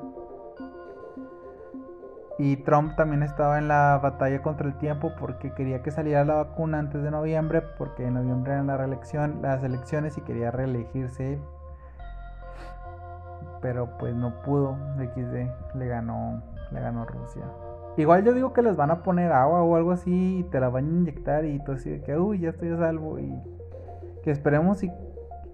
Y 2.37 2.57
Trump 2.57 2.97
también 2.97 3.23
estaba 3.23 3.59
en 3.59 3.69
la 3.69 4.01
batalla 4.03 4.43
contra 4.43 4.67
el 4.67 4.75
tiempo 4.75 5.13
porque 5.19 5.53
quería 5.53 5.83
que 5.83 5.93
saliera 5.93 6.25
la 6.25 6.35
vacuna 6.35 6.81
antes 6.81 7.03
de 7.03 7.11
noviembre, 7.11 7.63
porque 7.79 8.07
en 8.07 8.15
noviembre 8.15 8.55
eran 8.55 8.67
la 8.67 8.77
reelección, 8.77 9.41
las 9.41 9.63
elecciones 9.63 10.19
y 10.19 10.21
quería 10.23 10.51
reelegirse. 10.51 11.39
Pero 13.63 13.97
pues 13.99 14.15
no 14.15 14.43
pudo, 14.43 14.77
XD 14.99 15.77
le 15.77 15.87
ganó, 15.87 16.43
le 16.73 16.81
ganó 16.81 17.05
Rusia. 17.07 17.45
Igual 17.97 18.25
yo 18.25 18.33
digo 18.33 18.53
que 18.53 18.63
les 18.63 18.77
van 18.77 18.91
a 18.91 19.05
poner 19.05 19.31
agua 19.31 19.63
o 19.63 19.77
algo 19.77 19.93
así 19.93 20.39
y 20.41 20.43
te 20.45 20.59
la 20.59 20.69
van 20.69 20.87
a 20.87 20.89
inyectar 20.89 21.45
y 21.45 21.61
tú 21.61 21.73
así 21.73 22.01
que 22.01 22.19
uy, 22.19 22.41
ya 22.41 22.51
estoy 22.51 22.73
a 22.73 22.77
salvo 22.77 23.21
y 23.21 23.33
que 24.25 24.33
esperemos 24.33 24.83
y 24.83 24.91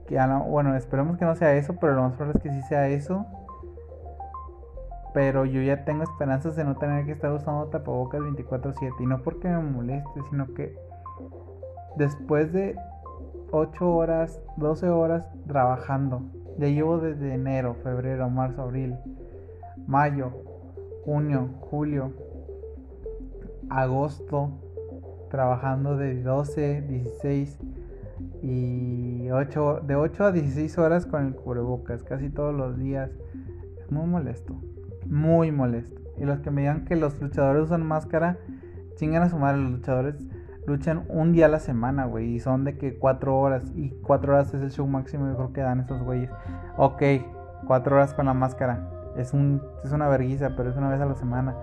que 0.06 0.18
bueno, 0.48 0.74
esperemos 0.74 1.18
que 1.18 1.26
no 1.26 1.36
sea 1.36 1.52
eso, 1.52 1.76
pero 1.78 1.94
lo 1.94 2.02
más 2.02 2.14
probable 2.14 2.38
es 2.38 2.42
que 2.42 2.50
sí 2.50 2.62
sea 2.68 2.88
eso 2.88 3.26
pero 5.12 5.44
yo 5.44 5.60
ya 5.62 5.84
tengo 5.84 6.02
esperanzas 6.02 6.56
de 6.56 6.64
no 6.64 6.76
tener 6.76 7.04
que 7.04 7.12
estar 7.12 7.32
usando 7.32 7.66
tapabocas 7.66 8.20
24/7 8.20 9.02
y 9.02 9.06
no 9.06 9.22
porque 9.22 9.48
me 9.48 9.58
moleste, 9.58 10.20
sino 10.30 10.52
que 10.54 10.76
después 11.96 12.52
de 12.52 12.76
8 13.50 13.90
horas, 13.90 14.40
12 14.56 14.88
horas 14.88 15.28
trabajando, 15.46 16.22
ya 16.58 16.68
llevo 16.68 16.98
desde 16.98 17.34
enero, 17.34 17.74
febrero, 17.82 18.28
marzo, 18.30 18.62
abril, 18.62 18.96
mayo, 19.86 20.30
junio, 21.04 21.48
julio, 21.60 22.12
agosto, 23.68 24.50
trabajando 25.30 25.96
de 25.96 26.22
12, 26.22 26.82
16 26.82 27.58
y 28.42 29.30
8, 29.30 29.80
de 29.86 29.96
8 29.96 30.24
a 30.24 30.32
16 30.32 30.78
horas 30.78 31.06
con 31.06 31.26
el 31.26 31.34
cubrebocas, 31.34 32.04
casi 32.04 32.30
todos 32.30 32.54
los 32.54 32.78
días. 32.78 33.10
Es 33.80 33.90
muy 33.90 34.06
molesto 34.06 34.60
muy 35.10 35.52
molesto. 35.52 36.00
Y 36.16 36.24
los 36.24 36.40
que 36.40 36.50
me 36.50 36.62
digan 36.62 36.84
que 36.84 36.96
los 36.96 37.20
luchadores 37.20 37.64
usan 37.64 37.86
máscara, 37.86 38.38
chingan 38.96 39.22
a 39.22 39.28
su 39.28 39.38
madre. 39.38 39.58
Los 39.58 39.72
luchadores 39.72 40.14
luchan 40.66 41.04
un 41.08 41.32
día 41.32 41.46
a 41.46 41.48
la 41.48 41.60
semana, 41.60 42.04
güey. 42.06 42.34
Y 42.34 42.40
son 42.40 42.64
de 42.64 42.76
que 42.78 42.98
cuatro 42.98 43.38
horas. 43.38 43.64
Y 43.74 43.90
cuatro 44.02 44.32
horas 44.32 44.52
es 44.54 44.62
el 44.62 44.70
show 44.70 44.86
máximo, 44.86 45.26
yo 45.28 45.36
creo 45.36 45.52
que 45.52 45.60
dan 45.62 45.80
esos 45.80 46.02
güeyes. 46.02 46.30
Ok, 46.76 47.02
cuatro 47.66 47.96
horas 47.96 48.14
con 48.14 48.26
la 48.26 48.34
máscara. 48.34 48.88
Es, 49.16 49.34
un, 49.34 49.62
es 49.84 49.92
una 49.92 50.08
vergüenza, 50.08 50.54
pero 50.56 50.70
es 50.70 50.76
una 50.76 50.90
vez 50.90 51.00
a 51.00 51.06
la 51.06 51.14
semana. 51.14 51.56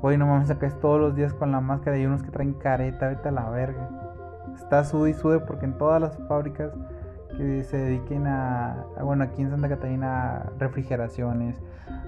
Güey, 0.00 0.16
no 0.16 0.26
mames, 0.26 0.50
acá 0.50 0.66
es 0.66 0.78
todos 0.80 0.98
los 1.00 1.14
días 1.14 1.34
con 1.34 1.52
la 1.52 1.60
máscara. 1.60 1.98
Y 1.98 2.06
unos 2.06 2.22
que 2.22 2.30
traen 2.30 2.54
careta, 2.54 3.08
vete 3.08 3.28
a 3.28 3.32
la 3.32 3.50
verga. 3.50 3.88
Está 4.54 4.84
sude 4.84 5.10
y 5.10 5.14
sude 5.14 5.40
porque 5.40 5.66
en 5.66 5.76
todas 5.76 6.00
las 6.00 6.16
fábricas 6.28 6.72
se 7.64 7.76
dediquen 7.76 8.26
a, 8.26 8.86
bueno, 9.02 9.24
aquí 9.24 9.42
en 9.42 9.50
Santa 9.50 9.68
Catarina, 9.68 10.50
refrigeraciones, 10.58 11.60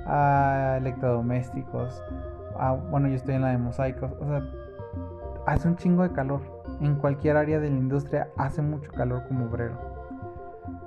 a 0.07 0.77
electrodomésticos, 0.79 2.03
a, 2.59 2.73
bueno, 2.73 3.09
yo 3.09 3.15
estoy 3.15 3.37
en 3.37 3.43
la 3.43 3.49
de 3.49 3.59
mosaicos, 3.59 4.13
o 4.21 4.27
sea, 4.27 4.43
hace 5.47 5.69
un 5.69 5.77
chingo 5.77 6.03
de 6.03 6.13
calor. 6.13 6.41
En 6.81 6.97
cualquier 6.97 7.37
área 7.37 7.61
de 7.61 7.71
la 7.71 7.77
industria 7.77 8.29
hace 8.37 8.63
mucho 8.63 8.91
calor 8.93 9.23
como 9.29 9.47
obrero. 9.47 9.79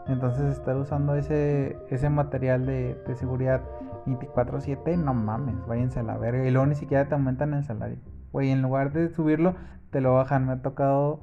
Entonces 0.08 0.58
estar 0.58 0.76
usando 0.76 1.16
ese, 1.16 1.78
ese 1.90 2.10
material 2.10 2.66
de, 2.66 2.96
de 3.08 3.16
seguridad 3.16 3.62
24/7, 4.06 4.98
no 4.98 5.14
mames, 5.14 5.56
váyanse 5.68 6.00
a 6.00 6.04
la 6.04 6.18
verga. 6.18 6.46
Y 6.46 6.52
luego 6.52 6.68
ni 6.68 6.76
siquiera 6.76 7.08
te 7.08 7.16
aumentan 7.16 7.54
el 7.54 7.64
salario. 7.64 7.98
Güey, 8.32 8.52
en 8.52 8.62
lugar 8.62 8.92
de 8.92 9.10
subirlo, 9.10 9.56
te 9.92 10.02
lo 10.02 10.14
bajan. 10.14 10.46
Me 10.46 10.54
ha 10.54 10.62
tocado 10.62 11.22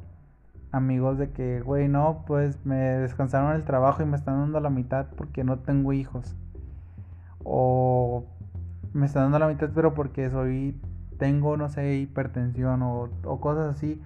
amigos 0.73 1.19
de 1.19 1.31
que, 1.31 1.61
güey, 1.61 1.87
no, 1.89 2.25
pues 2.27 2.65
me 2.65 2.77
descansaron 2.77 3.55
el 3.55 3.65
trabajo 3.65 4.03
y 4.03 4.07
me 4.07 4.17
están 4.17 4.41
dando 4.41 4.59
la 4.59 4.71
mitad 4.71 5.07
porque 5.17 5.45
no 5.45 5.59
tengo 5.59 5.93
hijos. 5.93 6.35
O 7.45 8.25
me 8.93 9.07
están 9.07 9.25
dando 9.25 9.39
la 9.39 9.49
mitad, 9.49 9.71
pero 9.75 9.95
porque 9.95 10.31
soy 10.31 10.81
tengo, 11.19 11.57
no 11.57 11.69
sé, 11.69 11.97
hipertensión 11.97 12.83
o, 12.83 13.09
cosas 13.41 13.77
así, 13.77 14.03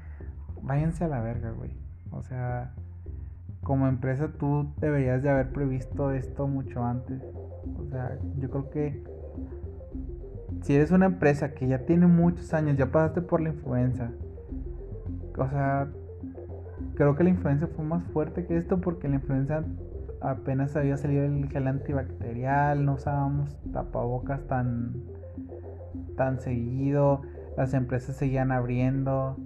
váyanse 0.63 1.05
a 1.05 1.09
la 1.09 1.21
verga, 1.21 1.51
güey. 1.53 1.71
O 2.11 2.23
sea, 2.23 2.75
como 3.63 3.87
empresa 3.87 4.29
tú 4.39 4.73
deberías 4.81 5.23
de 5.23 5.31
haber 5.31 5.51
previsto 5.51 6.11
esto 6.11 6.47
mucho 6.47 6.85
antes. 6.85 7.23
O 7.79 7.89
sea, 7.89 8.19
yo 8.39 8.51
creo 8.51 8.71
que 8.71 9.05
si 10.63 10.75
eres 10.75 10.91
una 10.91 11.07
empresa 11.07 11.55
que 11.55 11.69
ya 11.69 11.87
tiene 11.87 12.07
muchos 12.07 12.53
años, 12.53 12.77
ya 12.77 12.91
pasaste 12.91 13.23
por 13.23 13.41
la 13.41 13.51
influenza, 13.51 14.11
o 15.39 15.49
sea, 15.49 15.89
creo 16.97 17.15
que 17.15 17.25
la 17.25 17.31
influenza 17.31 17.69
fue 17.69 17.85
más 17.85 18.03
fuerte 18.13 18.47
que 18.47 18.57
esto 18.57 18.81
porque 18.81 19.09
la 19.09 19.17
influenza 19.17 19.65
apenas 20.21 20.75
había 20.77 20.97
salido 20.97 21.25
el 21.25 21.49
gel 21.49 21.69
antibacterial, 21.69 22.85
no 22.85 22.95
usábamos 22.95 23.57
tapabocas 23.73 24.47
tan, 24.49 24.95
tan 26.17 26.41
seguido, 26.41 27.23
las 27.57 27.75
empresas 27.75 28.17
seguían 28.17 28.51
abriendo. 28.51 29.37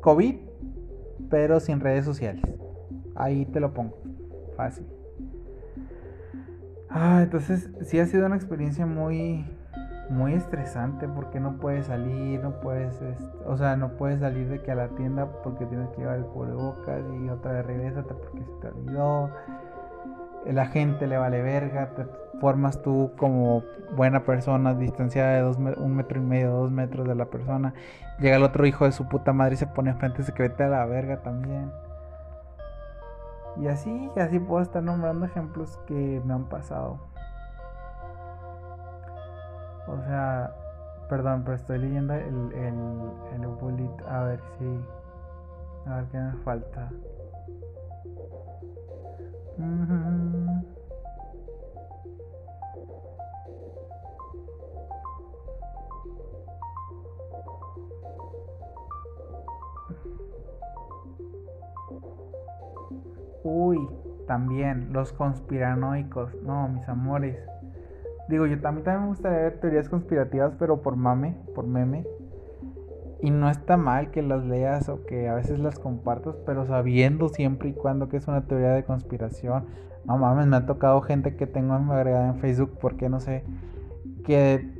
COVID, 0.00 0.36
pero 1.28 1.60
sin 1.60 1.80
redes 1.80 2.04
sociales. 2.04 2.42
Ahí 3.14 3.46
te 3.46 3.60
lo 3.60 3.74
pongo. 3.74 3.96
Fácil. 4.56 4.86
Ah, 6.88 7.20
entonces 7.22 7.70
sí 7.82 7.98
ha 7.98 8.06
sido 8.06 8.26
una 8.26 8.36
experiencia 8.36 8.86
muy, 8.86 9.44
muy 10.10 10.34
estresante 10.34 11.08
porque 11.08 11.40
no 11.40 11.56
puedes 11.58 11.86
salir, 11.86 12.42
no 12.42 12.60
puedes, 12.60 13.00
o 13.46 13.56
sea, 13.56 13.76
no 13.76 13.90
puedes 13.90 14.20
salir 14.20 14.48
de 14.48 14.62
que 14.62 14.72
a 14.72 14.74
la 14.74 14.88
tienda 14.88 15.26
porque 15.42 15.66
tienes 15.66 15.90
que 15.90 15.98
llevar 15.98 16.16
el 16.16 16.24
cubrebocas 16.26 17.02
y 17.20 17.28
otra 17.28 17.52
vez 17.52 17.66
regresate 17.66 18.14
porque 18.14 18.44
se 18.44 18.52
te 18.60 18.68
olvidó. 18.68 19.30
La 20.46 20.66
gente 20.66 21.06
le 21.06 21.18
vale 21.18 21.42
verga, 21.42 21.94
te 21.94 22.06
formas 22.40 22.80
tú 22.80 23.12
como 23.18 23.62
buena 23.96 24.24
persona, 24.24 24.74
distanciada 24.74 25.32
de 25.32 25.40
dos, 25.40 25.58
un 25.58 25.96
metro 25.96 26.20
y 26.20 26.24
medio, 26.24 26.52
dos 26.52 26.70
metros 26.70 27.06
de 27.06 27.14
la 27.14 27.26
persona. 27.26 27.74
Llega 28.18 28.36
el 28.36 28.44
otro 28.44 28.66
hijo 28.66 28.84
de 28.84 28.92
su 28.92 29.08
puta 29.08 29.32
madre 29.32 29.54
y 29.54 29.58
se 29.58 29.66
pone 29.66 29.90
enfrente, 29.90 30.22
se 30.22 30.32
que 30.32 30.44
a 30.44 30.68
la 30.68 30.86
verga 30.86 31.22
también. 31.22 31.70
Y 33.56 33.66
así, 33.66 34.10
así 34.16 34.38
puedo 34.38 34.62
estar 34.62 34.82
nombrando 34.82 35.26
ejemplos 35.26 35.78
que 35.86 36.22
me 36.24 36.32
han 36.32 36.44
pasado. 36.44 36.98
O 39.88 39.96
sea, 40.06 40.54
perdón, 41.08 41.42
pero 41.44 41.56
estoy 41.56 41.78
leyendo 41.78 42.14
el, 42.14 42.52
el, 42.52 43.40
el 43.40 43.46
bullet. 43.46 43.90
A 44.06 44.24
ver 44.24 44.40
si. 44.58 44.80
A 45.86 45.96
ver 45.96 46.04
qué 46.06 46.18
me 46.18 46.32
falta. 46.44 46.90
Uy, 63.42 63.88
también 64.26 64.92
los 64.92 65.12
conspiranoicos. 65.12 66.34
No, 66.42 66.68
mis 66.68 66.86
amores. 66.88 67.38
Digo, 68.28 68.46
yo 68.46 68.60
también, 68.60 68.84
también 68.84 69.02
me 69.02 69.08
gusta 69.08 69.30
leer 69.30 69.58
teorías 69.60 69.88
conspirativas, 69.88 70.54
pero 70.58 70.82
por 70.82 70.96
mame, 70.96 71.36
por 71.54 71.66
meme. 71.66 72.06
Y 73.20 73.30
no 73.30 73.50
está 73.50 73.76
mal 73.76 74.10
que 74.10 74.22
las 74.22 74.44
leas 74.44 74.88
o 74.88 75.04
que 75.04 75.28
a 75.28 75.34
veces 75.34 75.58
las 75.58 75.78
compartas, 75.78 76.36
pero 76.46 76.66
sabiendo 76.66 77.28
siempre 77.28 77.70
y 77.70 77.72
cuando 77.72 78.08
que 78.08 78.18
es 78.18 78.28
una 78.28 78.46
teoría 78.46 78.70
de 78.70 78.84
conspiración. 78.84 79.64
No 80.04 80.18
mames, 80.18 80.46
me 80.46 80.56
ha 80.56 80.66
tocado 80.66 81.00
gente 81.00 81.36
que 81.36 81.46
tengo 81.46 81.74
agregada 81.74 82.28
en 82.28 82.38
Facebook, 82.38 82.78
porque 82.80 83.08
no 83.08 83.20
sé, 83.20 83.44
que 84.24 84.78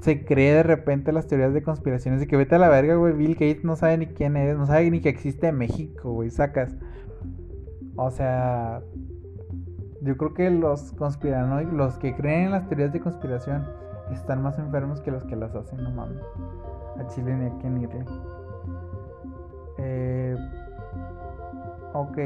se 0.00 0.24
cree 0.24 0.54
de 0.54 0.62
repente 0.62 1.12
las 1.12 1.26
teorías 1.26 1.54
de 1.54 1.62
conspiraciones 1.62 2.20
de 2.20 2.26
que 2.26 2.36
vete 2.36 2.54
a 2.54 2.58
la 2.58 2.68
verga, 2.68 2.96
güey. 2.96 3.12
Bill 3.14 3.34
Gates 3.34 3.64
no 3.64 3.76
sabe 3.76 3.98
ni 3.98 4.06
quién 4.06 4.36
es, 4.36 4.56
no 4.56 4.66
sabe 4.66 4.90
ni 4.90 5.00
que 5.00 5.08
existe 5.08 5.52
México, 5.52 6.12
güey, 6.12 6.30
sacas. 6.30 6.74
O 7.96 8.10
sea, 8.10 8.82
yo 10.02 10.16
creo 10.16 10.34
que 10.34 10.50
los 10.50 10.92
conspiranoicos, 10.92 11.72
los 11.74 11.98
que 11.98 12.14
creen 12.16 12.46
en 12.46 12.50
las 12.52 12.66
teorías 12.68 12.92
de 12.92 13.00
conspiración, 13.00 13.66
están 14.10 14.42
más 14.42 14.58
enfermos 14.58 15.00
que 15.00 15.10
los 15.10 15.24
que 15.24 15.36
las 15.36 15.54
hacen, 15.54 15.82
no 15.82 15.90
mames. 15.90 16.22
A 16.98 17.06
Chile 17.08 17.34
ni 17.34 17.46
a 17.46 17.58
quién 17.58 17.78
irle. 17.78 18.04
Eh, 19.78 20.36
ok, 21.92 22.18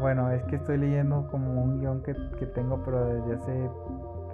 bueno, 0.00 0.30
es 0.30 0.42
que 0.44 0.56
estoy 0.56 0.78
leyendo 0.78 1.28
como 1.30 1.62
un 1.62 1.80
guion 1.80 2.02
que, 2.02 2.14
que 2.38 2.46
tengo, 2.46 2.82
pero 2.84 3.04
desde 3.04 3.34
hace, 3.34 3.70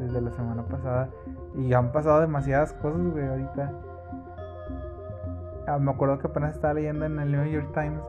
desde 0.00 0.20
la 0.20 0.30
semana 0.32 0.62
pasada. 0.64 1.08
Y 1.56 1.72
han 1.72 1.92
pasado 1.92 2.20
demasiadas 2.20 2.72
cosas, 2.74 3.06
güey, 3.06 3.26
ahorita. 3.26 3.72
Ah, 5.66 5.78
me 5.78 5.90
acuerdo 5.90 6.18
que 6.18 6.26
apenas 6.26 6.54
estaba 6.54 6.74
leyendo 6.74 7.04
en 7.04 7.18
el 7.18 7.30
New 7.30 7.44
York 7.44 7.70
Times 7.74 8.02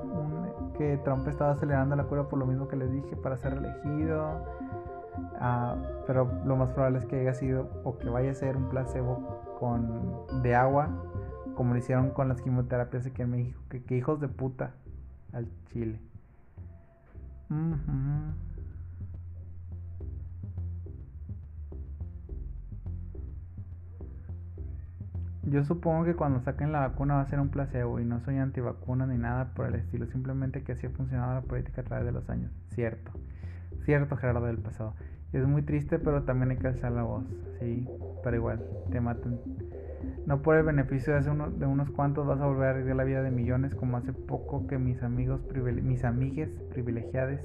que 0.80 0.98
Trump 1.04 1.28
estaba 1.28 1.52
acelerando 1.52 1.94
la 1.98 2.06
cura 2.06 2.24
por 2.24 2.39
lo 2.39 2.46
mismo 2.46 2.70
que 2.70 2.78
les 2.78 2.89
dije 2.89 3.18
para 3.18 3.36
ser 3.36 3.54
elegido. 3.54 4.46
Ah, 5.39 5.76
pero 6.08 6.32
lo 6.45 6.56
más 6.56 6.69
probable 6.69 7.00
es 7.00 7.06
que 7.06 7.19
haya 7.22 7.34
sido 7.34 7.69
o 7.84 7.98
que 7.98 8.10
vaya 8.10 8.32
a 8.32 8.34
ser 8.34 8.58
un 8.58 8.69
placebo 8.69 9.41
con, 9.60 10.41
de 10.41 10.56
agua, 10.56 10.89
como 11.56 11.74
lo 11.74 11.80
hicieron 11.80 12.12
con 12.12 12.30
las 12.30 12.41
quimioterapias 12.41 13.06
aquí 13.06 13.22
en 13.22 13.32
México. 13.32 13.62
Que, 13.69 13.98
hijos 13.98 14.19
de 14.19 14.28
puta 14.28 14.72
al 15.34 15.48
Chile. 15.67 16.00
Yo 25.43 25.63
supongo 25.63 26.06
que 26.06 26.15
cuando 26.15 26.41
saquen 26.41 26.72
la 26.72 26.82
vacuna 26.82 27.15
va 27.15 27.22
a 27.22 27.26
ser 27.26 27.39
un 27.39 27.50
placebo 27.50 28.00
y 28.00 28.06
no 28.06 28.19
soy 28.19 28.38
antivacuna 28.38 29.08
ni 29.08 29.17
nada 29.17 29.54
por 29.56 29.65
el 29.65 29.76
estilo, 29.76 30.06
simplemente 30.06 30.63
que 30.63 30.74
así 30.74 30.86
ha 30.86 30.91
funcionado 30.91 31.34
la 31.34 31.41
política 31.41 31.82
a 31.82 31.86
través 31.86 32.06
de 32.06 32.12
los 32.12 32.30
años. 32.30 32.52
Cierto, 32.67 33.12
cierto 33.86 34.18
Gerardo 34.18 34.46
del 34.46 34.58
pasado. 34.58 34.96
Es 35.32 35.46
muy 35.46 35.62
triste, 35.62 36.00
pero 36.00 36.24
también 36.24 36.52
hay 36.52 36.58
que 36.58 36.68
alzar 36.68 36.92
la 36.92 37.04
voz, 37.04 37.24
sí, 37.60 37.88
pero 38.24 38.36
igual, 38.36 38.65
te 38.89 39.00
matan. 39.00 39.39
No 40.26 40.42
por 40.42 40.56
el 40.56 40.63
beneficio 40.63 41.20
de, 41.20 41.30
uno, 41.30 41.52
de 41.52 41.65
unos 41.68 41.92
cuantos 41.92 42.26
vas 42.26 42.39
a 42.39 42.48
volver 42.48 42.68
a 42.68 42.70
arriesgar 42.72 42.96
la 42.96 43.04
vida 43.04 43.22
de 43.22 43.30
millones, 43.30 43.76
como 43.76 43.98
hace 43.98 44.12
poco 44.12 44.65
que 44.65 44.78
mis 44.80 45.04
amigos, 45.04 45.42
mis 45.84 46.04
amigues 46.04 46.50
privilegiados 46.72 47.42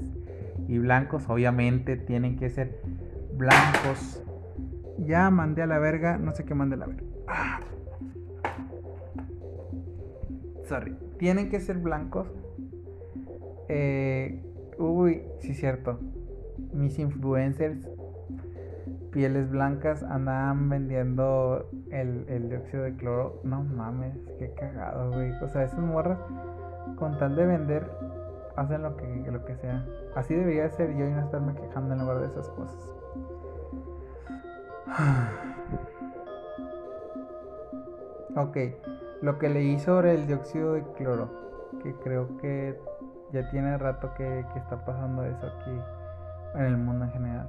y 0.66 0.78
blancos, 0.78 1.28
obviamente 1.28 1.96
tienen 1.96 2.36
que 2.38 2.48
ser 2.48 2.80
blancos. 3.36 4.22
Ya 4.98 5.28
mandé 5.30 5.62
a 5.62 5.66
la 5.66 5.78
verga, 5.78 6.16
no 6.16 6.32
sé 6.32 6.44
qué 6.44 6.54
mandé 6.54 6.76
a 6.76 6.78
la 6.78 6.86
verga. 6.86 7.04
sorry, 10.66 10.96
tienen 11.18 11.50
que 11.50 11.60
ser 11.60 11.78
blancos. 11.78 12.28
Eh, 13.68 14.42
uy, 14.78 15.22
sí, 15.40 15.54
cierto. 15.54 15.98
Mis 16.72 16.98
influencers, 16.98 17.88
pieles 19.10 19.50
blancas, 19.50 20.02
andaban 20.02 20.68
vendiendo 20.68 21.68
el, 21.90 22.24
el 22.28 22.48
dióxido 22.48 22.84
de 22.84 22.96
cloro. 22.96 23.40
No 23.44 23.62
mames, 23.62 24.16
qué 24.38 24.52
cagado, 24.54 25.12
güey. 25.12 25.32
O 25.42 25.48
sea, 25.48 25.64
esas 25.64 25.80
morras, 25.80 26.18
con 26.96 27.18
tal 27.18 27.36
de 27.36 27.46
vender, 27.46 27.86
hacen 28.56 28.82
lo 28.82 28.96
que, 28.96 29.06
lo 29.30 29.44
que 29.44 29.54
sea. 29.56 29.86
Así 30.14 30.34
debería 30.34 30.70
ser 30.70 30.96
yo 30.96 31.06
y 31.06 31.10
no 31.10 31.20
estarme 31.20 31.54
quejando 31.54 31.94
en 31.94 32.00
lugar 32.00 32.20
de 32.20 32.26
esas 32.26 32.48
cosas. 32.50 32.92
ok. 38.36 38.56
Lo 39.22 39.38
que 39.38 39.48
leí 39.48 39.78
sobre 39.78 40.14
el 40.14 40.26
dióxido 40.26 40.74
de 40.74 40.82
cloro, 40.98 41.30
que 41.82 41.94
creo 41.94 42.36
que 42.38 42.78
ya 43.32 43.48
tiene 43.50 43.78
rato 43.78 44.12
que, 44.16 44.40
está 44.56 44.84
pasando 44.84 45.24
eso 45.24 45.46
aquí 45.46 45.70
en 46.54 46.62
el 46.62 46.76
mundo 46.76 47.04
en 47.06 47.10
general. 47.12 47.48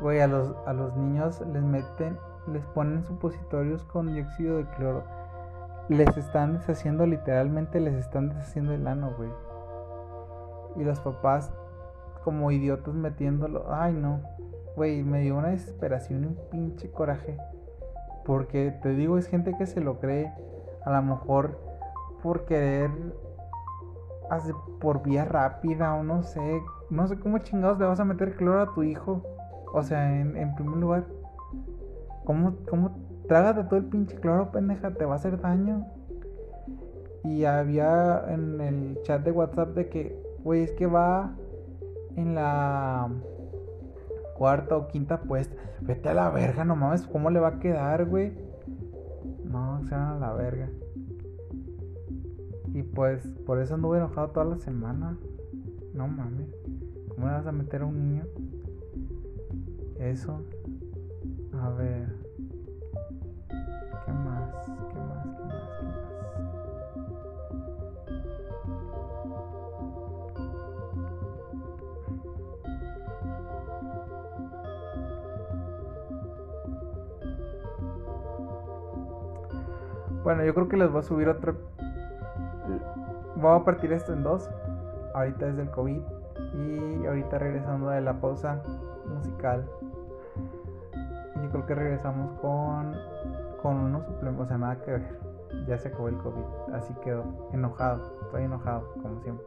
Güey, 0.00 0.20
a 0.20 0.26
los, 0.26 0.54
a 0.66 0.72
los 0.72 0.96
niños 0.96 1.42
les 1.52 1.62
meten, 1.62 2.18
les 2.52 2.64
ponen 2.66 3.04
supositorios 3.04 3.82
con 3.84 4.12
dióxido 4.12 4.58
de 4.58 4.66
cloro. 4.76 5.04
Les 5.88 6.16
están 6.16 6.54
deshaciendo, 6.54 7.06
literalmente 7.06 7.80
les 7.80 7.94
están 7.94 8.28
deshaciendo 8.28 8.72
el 8.72 8.86
ano, 8.86 9.14
güey. 9.16 9.30
Y 10.76 10.84
los 10.84 11.00
papás, 11.00 11.52
como 12.24 12.50
idiotas, 12.50 12.92
metiéndolo. 12.92 13.72
Ay, 13.72 13.94
no. 13.94 14.20
Güey, 14.74 15.02
me 15.02 15.20
dio 15.20 15.36
una 15.36 15.48
desesperación 15.48 16.24
y 16.24 16.26
un 16.26 16.38
pinche 16.50 16.90
coraje. 16.90 17.38
Porque 18.24 18.76
te 18.82 18.90
digo, 18.90 19.16
es 19.16 19.28
gente 19.28 19.56
que 19.56 19.66
se 19.66 19.80
lo 19.80 19.98
cree 20.00 20.32
a 20.84 20.90
lo 20.90 21.02
mejor 21.02 21.58
por 22.22 22.44
querer 22.44 22.90
por 24.80 25.02
vía 25.02 25.24
rápida 25.24 25.94
o 25.94 26.02
no 26.02 26.22
sé, 26.22 26.62
no 26.90 27.06
sé 27.06 27.18
cómo 27.18 27.38
chingados 27.38 27.78
le 27.78 27.86
vas 27.86 28.00
a 28.00 28.04
meter 28.04 28.36
cloro 28.36 28.60
a 28.60 28.74
tu 28.74 28.82
hijo. 28.82 29.22
O 29.72 29.82
sea, 29.82 30.20
en, 30.20 30.54
primer 30.54 30.76
lugar, 30.76 31.04
¿cómo, 32.24 32.56
cómo 32.68 32.96
trágate 33.28 33.64
todo 33.64 33.76
el 33.78 33.86
pinche 33.86 34.16
cloro, 34.16 34.50
pendeja? 34.50 34.92
Te 34.92 35.04
va 35.04 35.14
a 35.14 35.16
hacer 35.16 35.40
daño. 35.40 35.86
Y 37.24 37.44
había 37.44 38.24
en 38.28 38.60
el 38.60 38.98
chat 39.02 39.22
de 39.22 39.32
WhatsApp 39.32 39.70
de 39.70 39.88
que, 39.88 40.22
güey, 40.44 40.62
es 40.62 40.72
que 40.72 40.86
va 40.86 41.34
en 42.14 42.34
la. 42.34 43.10
cuarta 44.36 44.76
o 44.76 44.86
quinta 44.86 45.20
puesta. 45.22 45.56
Vete 45.80 46.08
a 46.08 46.14
la 46.14 46.30
verga, 46.30 46.64
no 46.64 46.76
mames, 46.76 47.06
¿cómo 47.06 47.30
le 47.30 47.40
va 47.40 47.48
a 47.48 47.58
quedar, 47.58 48.06
güey? 48.06 48.32
No, 49.44 49.82
se 49.84 49.94
van 49.94 50.16
a 50.16 50.18
la 50.18 50.32
verga. 50.32 50.68
Y 52.76 52.82
pues 52.82 53.26
por 53.46 53.58
eso 53.58 53.74
anduve 53.74 53.96
enojado 53.96 54.28
toda 54.32 54.44
la 54.44 54.58
semana. 54.58 55.16
No 55.94 56.08
mames. 56.08 56.54
¿Cómo 57.08 57.26
le 57.26 57.32
vas 57.32 57.46
a 57.46 57.52
meter 57.52 57.80
a 57.80 57.86
un 57.86 57.96
niño? 57.96 58.24
Eso. 59.98 60.42
A 61.58 61.70
ver. 61.70 62.14
¿Qué 64.04 64.12
más? 64.12 64.66
¿Qué 64.66 64.98
más? 64.98 65.24
¿Qué 65.24 65.42
más? 65.42 65.64
¿Qué 65.64 66.22
más? 80.12 80.22
Bueno, 80.22 80.44
yo 80.44 80.52
creo 80.52 80.68
que 80.68 80.76
les 80.76 80.90
voy 80.90 81.00
a 81.00 81.02
subir 81.02 81.30
otro. 81.30 81.75
Voy 83.46 83.60
a 83.60 83.64
partir 83.64 83.92
esto 83.92 84.12
en 84.12 84.24
dos. 84.24 84.50
Ahorita 85.14 85.46
es 85.46 85.56
del 85.56 85.70
COVID. 85.70 86.00
Y 86.52 87.06
ahorita 87.06 87.38
regresando 87.38 87.90
de 87.90 88.00
la 88.00 88.20
pausa 88.20 88.60
musical. 89.06 89.64
Yo 91.40 91.50
creo 91.50 91.66
que 91.66 91.74
regresamos 91.76 92.32
con, 92.40 92.96
con 93.62 93.76
unos 93.76 94.04
suplementos. 94.04 94.46
O 94.46 94.48
sea, 94.48 94.58
nada 94.58 94.82
que 94.82 94.90
ver. 94.90 95.20
Ya 95.68 95.78
se 95.78 95.86
acabó 95.86 96.08
el 96.08 96.16
COVID. 96.16 96.74
Así 96.74 96.92
quedó. 97.04 97.22
Enojado. 97.52 98.18
Estoy 98.22 98.42
enojado, 98.42 98.92
como 99.00 99.22
siempre. 99.22 99.46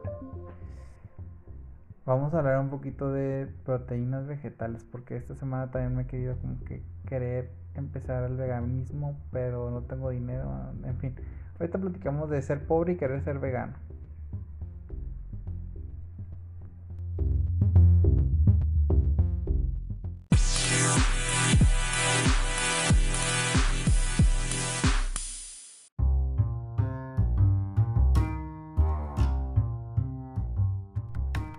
Vamos 2.06 2.32
a 2.32 2.38
hablar 2.38 2.58
un 2.58 2.70
poquito 2.70 3.12
de 3.12 3.52
proteínas 3.66 4.26
vegetales. 4.26 4.82
Porque 4.82 5.16
esta 5.16 5.34
semana 5.34 5.70
también 5.70 5.94
me 5.94 6.04
he 6.04 6.06
querido 6.06 6.38
como 6.38 6.58
que 6.64 6.82
querer 7.06 7.50
empezar 7.74 8.24
el 8.24 8.38
veganismo, 8.38 9.14
pero 9.30 9.70
no 9.70 9.82
tengo 9.82 10.08
dinero, 10.08 10.48
en 10.84 10.96
fin. 10.96 11.16
Ahorita 11.60 11.78
platicamos 11.78 12.30
de 12.30 12.40
ser 12.40 12.66
pobre 12.66 12.94
y 12.94 12.96
querer 12.96 13.22
ser 13.22 13.38
vegano. 13.38 13.74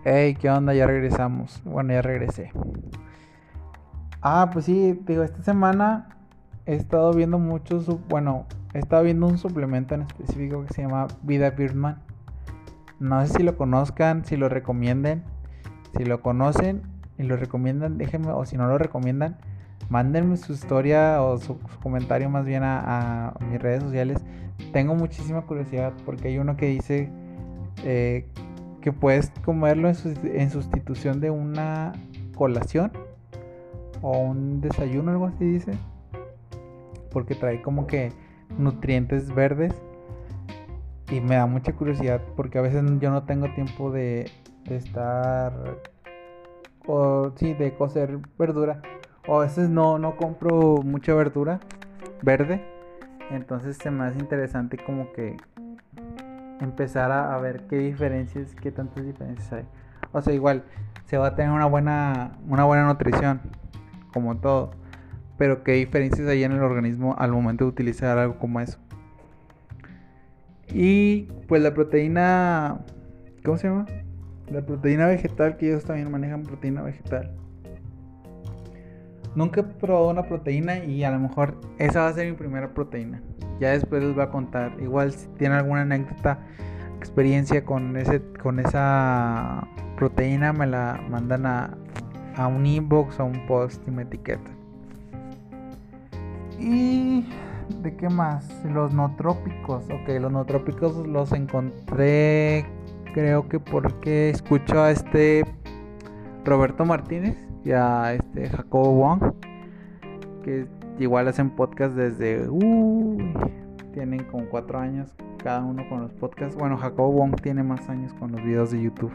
Hey, 0.04 0.36
¿qué 0.42 0.50
onda? 0.50 0.74
Ya 0.74 0.88
regresamos. 0.88 1.62
Bueno, 1.64 1.94
ya 1.94 2.02
regresé. 2.02 2.52
Ah, 4.24 4.50
pues 4.52 4.66
sí, 4.66 5.00
digo, 5.06 5.22
esta 5.22 5.44
semana 5.44 6.18
he 6.66 6.74
estado 6.74 7.14
viendo 7.14 7.38
muchos, 7.38 7.86
bueno, 8.08 8.48
he 8.73 8.79
estado 8.79 9.03
viendo 9.03 9.27
un 9.27 9.38
suplemento 9.38 9.95
en 9.95 10.03
específico 10.03 10.65
que 10.65 10.73
se 10.73 10.81
llama 10.84 11.07
Vida 11.23 11.49
Birdman. 11.51 12.01
No 12.99 13.25
sé 13.25 13.34
si 13.38 13.43
lo 13.43 13.57
conozcan, 13.57 14.25
si 14.25 14.38
lo 14.38 14.49
recomienden. 14.49 15.23
Si 15.97 16.05
lo 16.05 16.21
conocen 16.21 16.84
y 17.17 17.23
lo 17.23 17.36
recomiendan, 17.36 17.97
déjenme, 17.97 18.31
o 18.31 18.45
si 18.45 18.57
no 18.57 18.67
lo 18.67 18.77
recomiendan, 18.77 19.38
mándenme 19.89 20.38
su 20.38 20.53
historia 20.53 21.21
o 21.21 21.38
su, 21.38 21.60
comentario 21.84 22.29
más 22.29 22.45
bien 22.45 22.63
a, 22.63 23.34
mis 23.49 23.62
redes 23.62 23.84
sociales. 23.84 24.23
Tengo 24.71 24.95
muchísima 24.95 25.41
curiosidad 25.41 25.93
porque 26.05 26.29
hay 26.29 26.38
uno 26.38 26.55
que 26.55 26.67
dice 26.67 27.10
eh, 27.84 28.27
que 28.79 28.93
puedes 28.93 29.31
comerlo 29.43 29.89
en 29.89 30.49
sustitución 30.49 31.19
de 31.19 31.29
una 31.29 31.91
colación 32.36 32.91
o 34.01 34.17
un 34.17 34.62
desayuno, 34.62 35.12
algo 35.12 35.25
así 35.27 35.45
dice. 35.45 35.73
Porque 37.12 37.36
trae 37.36 37.62
como 37.62 37.86
que 37.86 38.13
nutrientes 38.58 39.34
verdes. 39.34 39.74
Y 41.10 41.20
me 41.20 41.36
da 41.36 41.46
mucha 41.46 41.74
curiosidad 41.74 42.22
porque 42.36 42.58
a 42.58 42.62
veces 42.62 42.84
yo 43.00 43.12
no 43.12 43.24
tengo 43.24 43.54
tiempo 43.54 43.92
de, 43.92 44.32
estar... 44.66 45.54
O 46.88 47.32
sí, 47.36 47.54
de 47.54 47.74
cocer 47.76 48.20
verdura. 48.40 48.82
O 49.28 49.40
a 49.40 49.44
veces 49.44 49.70
no, 49.70 50.00
no 50.00 50.16
compro 50.16 50.78
mucha 50.84 51.14
verdura 51.14 51.60
verde. 52.22 52.66
Entonces 53.30 53.78
se 53.78 53.92
me 53.92 54.06
hace 54.06 54.20
interesante 54.20 54.78
como 54.78 55.12
que 55.14 55.38
empezar 56.60 57.12
a, 57.12 57.36
a, 57.36 57.40
ver 57.40 57.68
qué 57.68 57.78
diferencias, 57.78 58.56
qué 58.56 58.72
tantas 58.72 59.06
diferencias 59.06 59.52
hay. 59.54 59.66
O 60.12 60.22
sea, 60.22 60.34
igual 60.34 60.64
se 61.06 61.18
va 61.18 61.28
a 61.28 61.36
tener 61.36 61.52
una 61.52 61.66
buena, 61.66 62.38
una 62.48 62.66
buena 62.66 62.86
nutrición 62.86 63.42
como 64.14 64.38
todo. 64.38 64.72
Pero 65.41 65.63
qué 65.63 65.71
diferencias 65.71 66.27
hay 66.27 66.43
en 66.43 66.51
el 66.51 66.62
organismo 66.62 67.15
al 67.17 67.32
momento 67.32 67.63
de 67.63 67.71
utilizar 67.71 68.15
algo 68.19 68.38
como 68.38 68.60
eso. 68.60 68.77
Y 70.71 71.23
pues 71.47 71.63
la 71.63 71.73
proteína, 71.73 72.82
¿cómo 73.43 73.58
se 73.58 73.67
llama? 73.67 73.88
La 74.51 74.63
proteína 74.63 75.08
vegetal, 75.08 75.58
que 75.58 75.69
ellos 75.69 75.84
también 75.84 76.12
manejan 76.12 76.43
proteína 76.43 76.84
vegetal. 76.84 77.32
Nunca 79.34 79.62
he 79.62 79.63
probado 79.63 80.12
una 80.12 80.21
proteína 80.21 80.86
y 80.86 81.04
a 81.04 81.10
lo 81.10 81.17
mejor 81.17 81.60
esa 81.80 82.01
va 82.01 82.10
a 82.10 82.13
ser 82.13 82.30
mi 82.30 82.38
primera 82.38 82.71
proteína. 82.75 83.23
Ya 83.60 83.71
después 83.71 84.04
les 84.04 84.13
voy 84.13 84.23
a 84.23 84.30
contar. 84.30 84.77
Igual 84.80 85.12
si 85.12 85.27
tienen 85.39 85.58
alguna 85.58 85.82
anécdota, 85.82 86.38
experiencia 86.99 87.65
con 87.65 87.97
ese, 87.97 88.21
con 88.43 88.60
esa 88.60 89.67
proteína, 89.97 90.54
me 90.54 90.67
la 90.67 91.04
mandan 91.10 91.47
a 91.47 91.77
a 92.36 92.45
un 92.45 92.63
inbox 92.63 93.19
o 93.19 93.25
un 93.25 93.45
post 93.47 93.86
y 93.88 93.91
me 93.91 94.04
etiqueta 94.04 94.61
Y 96.62 97.26
de 97.82 97.95
qué 97.95 98.10
más? 98.10 98.63
Los 98.65 98.93
no 98.93 99.15
trópicos. 99.15 99.86
Ok, 99.86 100.10
los 100.19 100.32
no 100.32 100.45
trópicos 100.45 100.95
los 101.08 101.32
encontré. 101.34 102.65
Creo 103.13 103.50
que 103.50 103.60
porque 103.60 104.30
escucho 104.30 104.82
a 104.82 104.91
este 104.91 105.43
Roberto 106.45 106.86
Martínez 106.86 107.38
y 107.65 107.71
a 107.71 108.13
este 108.13 108.50
Jacobo 108.50 108.93
Wong. 108.93 109.34
Que 110.43 110.67
igual 111.00 111.28
hacen 111.28 111.50
podcast 111.50 111.95
desde. 111.95 112.47
tienen 113.93 114.24
como 114.32 114.45
cuatro 114.50 114.80
años 114.80 115.13
cada 115.43 115.63
uno 115.63 115.88
con 115.89 116.02
los 116.02 116.13
podcasts. 116.13 116.56
Bueno, 116.56 116.78
Jacobo 116.78 117.12
Wong 117.12 117.36
tiene 117.41 117.63
más 117.63 117.89
años 117.89 118.13
con 118.13 118.32
los 118.32 118.43
videos 118.43 118.71
de 118.71 118.82
YouTube 118.82 119.13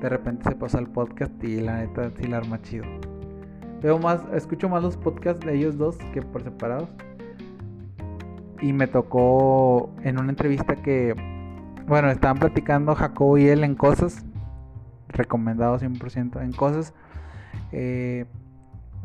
de 0.00 0.08
repente 0.08 0.48
se 0.48 0.56
pasa 0.56 0.78
el 0.78 0.88
podcast 0.88 1.32
y 1.44 1.60
la 1.60 1.78
neta 1.78 2.10
sí 2.16 2.26
la 2.26 2.38
arma 2.38 2.60
chido. 2.62 2.86
Veo 3.82 3.98
más, 3.98 4.20
escucho 4.34 4.68
más 4.68 4.82
los 4.82 4.96
podcasts 4.96 5.44
de 5.44 5.56
ellos 5.56 5.78
dos 5.78 5.96
que 6.12 6.22
por 6.22 6.42
separados. 6.42 6.88
Y 8.60 8.72
me 8.72 8.86
tocó 8.86 9.90
en 10.02 10.18
una 10.18 10.30
entrevista 10.30 10.76
que, 10.76 11.14
bueno, 11.86 12.10
estaban 12.10 12.38
platicando 12.38 12.94
Jacobo 12.94 13.38
y 13.38 13.48
él 13.48 13.64
en 13.64 13.74
cosas, 13.74 14.24
recomendado 15.08 15.78
100% 15.78 16.42
en 16.42 16.52
cosas, 16.52 16.92
eh, 17.72 18.26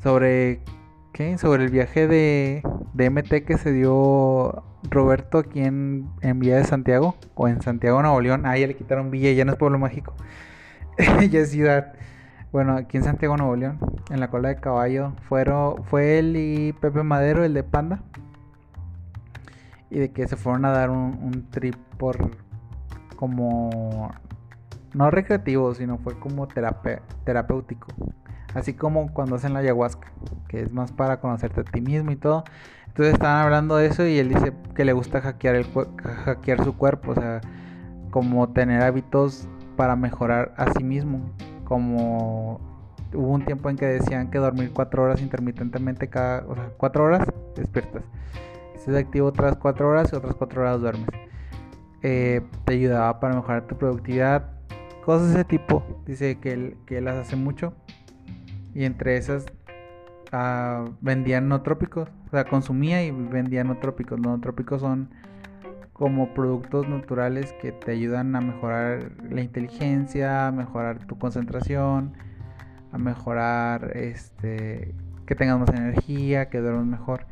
sobre, 0.04 0.60
¿qué? 1.14 1.38
Sobre 1.38 1.64
el 1.64 1.72
viaje 1.72 2.08
de, 2.08 2.62
de 2.94 3.10
MT 3.10 3.46
que 3.46 3.58
se 3.58 3.72
dio 3.72 4.64
Roberto 4.90 5.38
aquí 5.38 5.62
en, 5.62 6.10
en 6.22 6.40
Villa 6.40 6.58
de 6.58 6.66
Santiago, 6.66 7.16
o 7.36 7.48
en 7.48 7.62
Santiago, 7.62 8.02
Nuevo 8.02 8.20
León. 8.20 8.46
Ah, 8.46 8.58
ya 8.58 8.68
le 8.68 8.76
quitaron 8.76 9.10
Villa, 9.10 9.32
ya 9.32 9.46
no 9.46 9.54
es 9.54 9.58
Pueblo 9.58 9.80
Mágico. 9.80 10.14
ya 11.30 11.40
es 11.40 11.52
ciudad. 11.52 11.94
Bueno, 12.56 12.78
aquí 12.78 12.96
en 12.96 13.04
Santiago, 13.04 13.36
Nuevo 13.36 13.58
León, 13.58 13.80
en 14.10 14.22
la 14.22 14.30
cola 14.30 14.48
de 14.48 14.56
caballo, 14.56 15.12
fueron, 15.28 15.84
fue 15.84 16.20
él 16.20 16.38
y 16.38 16.72
Pepe 16.72 17.04
Madero, 17.04 17.44
el 17.44 17.54
de 17.54 17.64
Panda. 17.64 18.00
Y 19.90 20.00
de 20.00 20.14
que 20.14 20.26
se 20.26 20.38
fueron 20.38 20.64
a 20.64 20.72
dar 20.72 20.90
un, 20.90 21.50
trip 21.52 21.76
por 21.98 22.18
como 23.18 24.10
no 24.94 25.12
recreativo, 25.12 25.74
sino 25.74 25.98
fue 25.98 26.18
como 26.18 26.48
terapéutico. 26.48 27.88
Así 28.54 28.74
como 28.74 29.12
cuando 29.12 29.36
hacen 29.36 29.52
la 29.52 29.60
ayahuasca, 29.60 30.14
que 30.48 30.62
es 30.62 30.72
más 30.72 30.94
para 30.94 31.20
conocerte 31.20 31.60
a 31.60 31.64
ti 31.66 31.82
mismo 31.82 32.12
y 32.12 32.16
todo. 32.16 32.46
Entonces 32.88 33.16
estaban 33.16 33.44
hablando 33.44 33.76
de 33.76 33.88
eso 33.88 34.08
y 34.08 34.18
él 34.18 34.30
dice 34.30 34.54
que 34.74 34.86
le 34.86 34.94
gusta 34.94 35.20
hackear, 35.20 35.56
el, 35.56 35.66
hackear 36.24 36.64
su 36.64 36.78
cuerpo, 36.78 37.12
o 37.12 37.16
sea, 37.16 37.42
como 38.12 38.48
tener 38.54 38.82
hábitos 38.82 39.46
para 39.76 39.98
mejorar 39.98 40.54
a 40.56 40.72
sí 40.72 40.86
mismo. 40.86 41.20
Como 41.66 42.62
hubo 43.14 43.34
un 43.34 43.46
tiempo 43.46 43.70
en 43.70 43.76
que 43.76 43.86
decían 43.86 44.30
que 44.32 44.38
dormir 44.38 44.72
cuatro 44.74 45.04
horas 45.04 45.22
intermitentemente 45.22 46.10
cada, 46.10 46.46
o 46.48 46.56
sea, 46.56 46.70
cuatro 46.78 47.04
horas 47.04 47.28
despiertas. 47.56 48.04
Estás 48.76 48.96
activo 48.96 49.28
otras 49.28 49.56
cuatro 49.58 49.90
horas 49.90 50.12
y 50.14 50.16
otras 50.16 50.36
cuatro 50.36 50.62
horas 50.62 50.80
duermes. 50.80 51.10
Eh, 52.04 52.42
te 52.66 52.74
ayudaba 52.74 53.20
para 53.20 53.36
mejorar 53.36 53.66
tu 53.66 53.76
productividad. 53.78 54.52
Cosas 55.04 55.30
de 55.30 55.34
ese 55.34 55.44
tipo. 55.44 55.84
Dice 56.06 56.40
que 56.40 56.52
él, 56.52 56.78
que 56.86 57.02
las 57.02 57.16
hace 57.16 57.36
mucho. 57.36 57.74
Y 58.76 58.86
entre 58.86 59.18
esas 59.18 59.46
uh, 60.32 60.88
vendían 61.02 61.48
no 61.48 61.64
trópicos. 61.64 62.10
O 62.28 62.30
sea, 62.30 62.46
consumía 62.46 63.04
y 63.04 63.10
vendía 63.10 63.64
no 63.64 63.78
trópicos. 63.78 64.20
No 64.20 64.40
trópicos 64.40 64.82
son 64.82 65.10
como 65.96 66.34
productos 66.34 66.90
naturales 66.90 67.54
que 67.62 67.72
te 67.72 67.94
ayudan 67.94 68.36
a 68.36 68.42
mejorar 68.42 69.14
la 69.30 69.40
inteligencia, 69.40 70.48
a 70.48 70.52
mejorar 70.52 71.00
tu 71.08 71.18
concentración, 71.18 72.12
a 72.92 72.98
mejorar 72.98 73.96
este 73.96 74.94
que 75.26 75.36
tengas 75.36 75.58
más 75.58 75.70
energía, 75.70 76.50
que 76.50 76.60
duermas 76.60 76.86
mejor. 76.86 77.26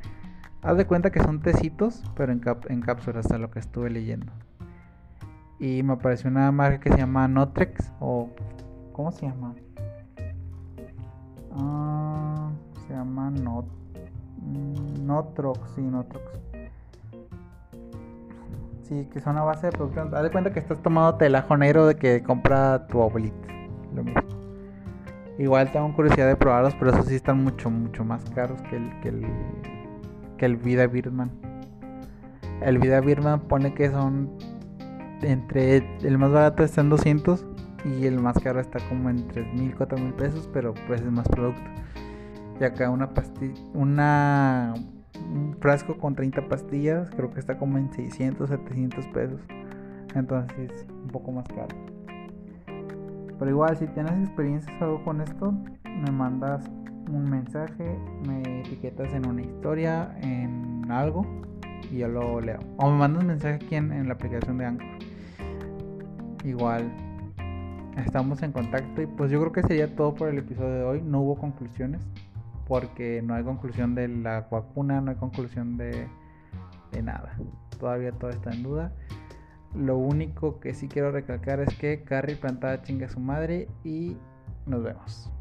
Haz 0.62 0.78
de 0.78 0.88
cuenta 0.88 1.12
que 1.12 1.20
son 1.20 1.42
tecitos, 1.42 2.10
pero 2.16 2.32
en, 2.32 2.40
cápsulas, 2.40 3.26
hasta 3.26 3.38
lo 3.38 3.52
que 3.52 3.60
estuve 3.60 3.90
leyendo. 3.90 4.32
Y 5.60 5.84
me 5.84 5.92
apareció 5.92 6.30
una 6.30 6.50
marca 6.54 6.80
que 6.80 6.90
se 6.90 7.00
llama 7.00 7.28
Notrex 7.28 7.92
o 8.00 8.30
¿cómo 8.94 9.12
se 9.12 9.26
llama? 9.26 9.56
Ah, 11.52 12.50
se 12.88 12.94
llama 12.94 13.30
Not 13.30 13.66
mm, 14.42 15.06
Notrox, 15.06 15.60
sí, 15.76 15.82
Notrox. 15.82 16.43
Sí, 18.84 19.08
que 19.12 19.22
son 19.22 19.38
a 19.38 19.44
base 19.44 19.68
de 19.68 19.72
producción. 19.72 20.14
Haz 20.14 20.24
de 20.24 20.32
cuenta 20.32 20.52
que 20.52 20.60
estás 20.60 20.82
tomando 20.82 21.16
telajo 21.16 21.56
negro 21.58 21.88
de 21.88 21.96
que 21.96 22.22
compra 22.22 22.86
tu 22.88 23.02
abuelita. 23.02 23.48
Lo 23.96 24.04
mismo. 24.04 24.22
Igual 25.40 25.72
tengo 25.72 25.94
curiosidad 25.96 26.28
de 26.28 26.36
probarlos, 26.36 26.76
pero 26.76 26.92
esos 26.92 27.08
sí 27.08 27.16
están 27.16 27.44
mucho, 27.44 27.70
mucho 27.70 28.04
más 28.04 28.24
caros 28.32 28.62
que 28.64 28.76
el, 28.76 29.00
que 29.02 29.10
el, 29.10 29.28
que 30.38 30.46
el 30.46 30.58
Vida 30.58 30.86
Birman. 30.86 31.32
El 32.62 32.78
Vida 32.78 33.00
Birman 33.00 33.40
pone 33.42 33.74
que 33.74 33.90
son 33.90 34.38
entre 35.22 35.78
el 36.02 36.18
más 36.18 36.32
barato 36.32 36.64
está 36.64 36.82
en 36.82 36.90
200 36.90 37.46
y 37.86 38.06
el 38.06 38.20
más 38.20 38.38
caro 38.40 38.60
está 38.60 38.80
como 38.90 39.10
en 39.10 39.28
3.000, 39.30 39.76
4.000 39.78 40.14
pesos, 40.14 40.50
pero 40.54 40.74
pues 40.88 41.02
es 41.02 41.12
más 41.12 41.28
producto. 41.28 41.64
Y 42.60 42.64
acá 42.64 42.90
una 42.90 43.14
pastilla, 43.14 43.60
una, 43.74 44.74
un 45.20 45.56
frasco 45.60 45.98
con 45.98 46.16
30 46.16 46.48
pastillas, 46.48 47.10
creo 47.12 47.32
que 47.32 47.40
está 47.40 47.58
como 47.58 47.78
en 47.78 47.92
600, 47.92 48.50
700 48.50 49.08
pesos. 49.08 49.42
Entonces 50.16 50.72
es 50.72 50.88
un 50.90 51.08
poco 51.08 51.32
más 51.32 51.48
caro. 51.48 51.76
Pero 53.40 53.50
igual, 53.50 53.76
si 53.78 53.88
tienes 53.88 54.14
experiencias 54.20 54.82
algo 54.82 55.04
con 55.04 55.22
esto, 55.22 55.54
me 55.84 56.12
mandas 56.12 56.70
un 57.10 57.30
mensaje, 57.30 57.98
me 58.28 58.62
etiquetas 58.62 59.14
en 59.14 59.28
una 59.28 59.42
historia, 59.42 60.16
en 60.22 60.86
algo, 60.90 61.26
y 61.92 61.98
yo 61.98 62.08
lo 62.08 62.40
leo. 62.40 62.60
O 62.78 62.90
me 62.90 62.98
mandas 62.98 63.24
un 63.24 63.28
mensaje 63.28 63.56
aquí 63.56 63.76
en, 63.76 64.08
la 64.08 64.14
aplicación 64.14 64.58
de 64.58 64.66
Anchor. 64.66 64.88
Igual, 66.46 66.92
estamos 67.98 68.42
en 68.44 68.52
contacto 68.52 69.02
y 69.02 69.08
pues 69.08 69.32
yo 69.32 69.40
creo 69.40 69.52
que 69.52 69.64
sería 69.64 69.96
todo 69.96 70.14
por 70.14 70.30
el 70.30 70.38
episodio 70.38 70.76
de 70.76 70.84
hoy. 70.84 71.02
No 71.02 71.22
hubo 71.22 71.36
conclusiones 71.36 72.02
porque 72.68 73.22
no 73.22 73.36
hay 73.36 73.44
conclusión 73.44 73.96
de 73.96 74.08
la 74.08 74.42
vacuna, 74.50 75.02
no 75.02 75.12
hay 75.12 75.18
conclusión 75.18 75.78
de, 75.78 76.08
de 76.92 77.04
nada. 77.04 77.38
Todavía 77.80 78.12
todo 78.12 78.30
está 78.30 78.52
en 78.52 78.64
duda. 78.64 78.94
Lo 79.76 79.98
único 79.98 80.60
que 80.60 80.74
sí 80.74 80.88
quiero 80.88 81.12
recalcar 81.12 81.60
es 81.60 81.76
que 81.76 82.04
Carrie 82.04 82.36
plantada 82.36 82.82
chinga 82.84 83.08
a 83.08 83.10
su 83.10 83.20
madre 83.20 83.68
y 83.84 84.18
nos 84.66 84.84
vemos. 84.84 85.32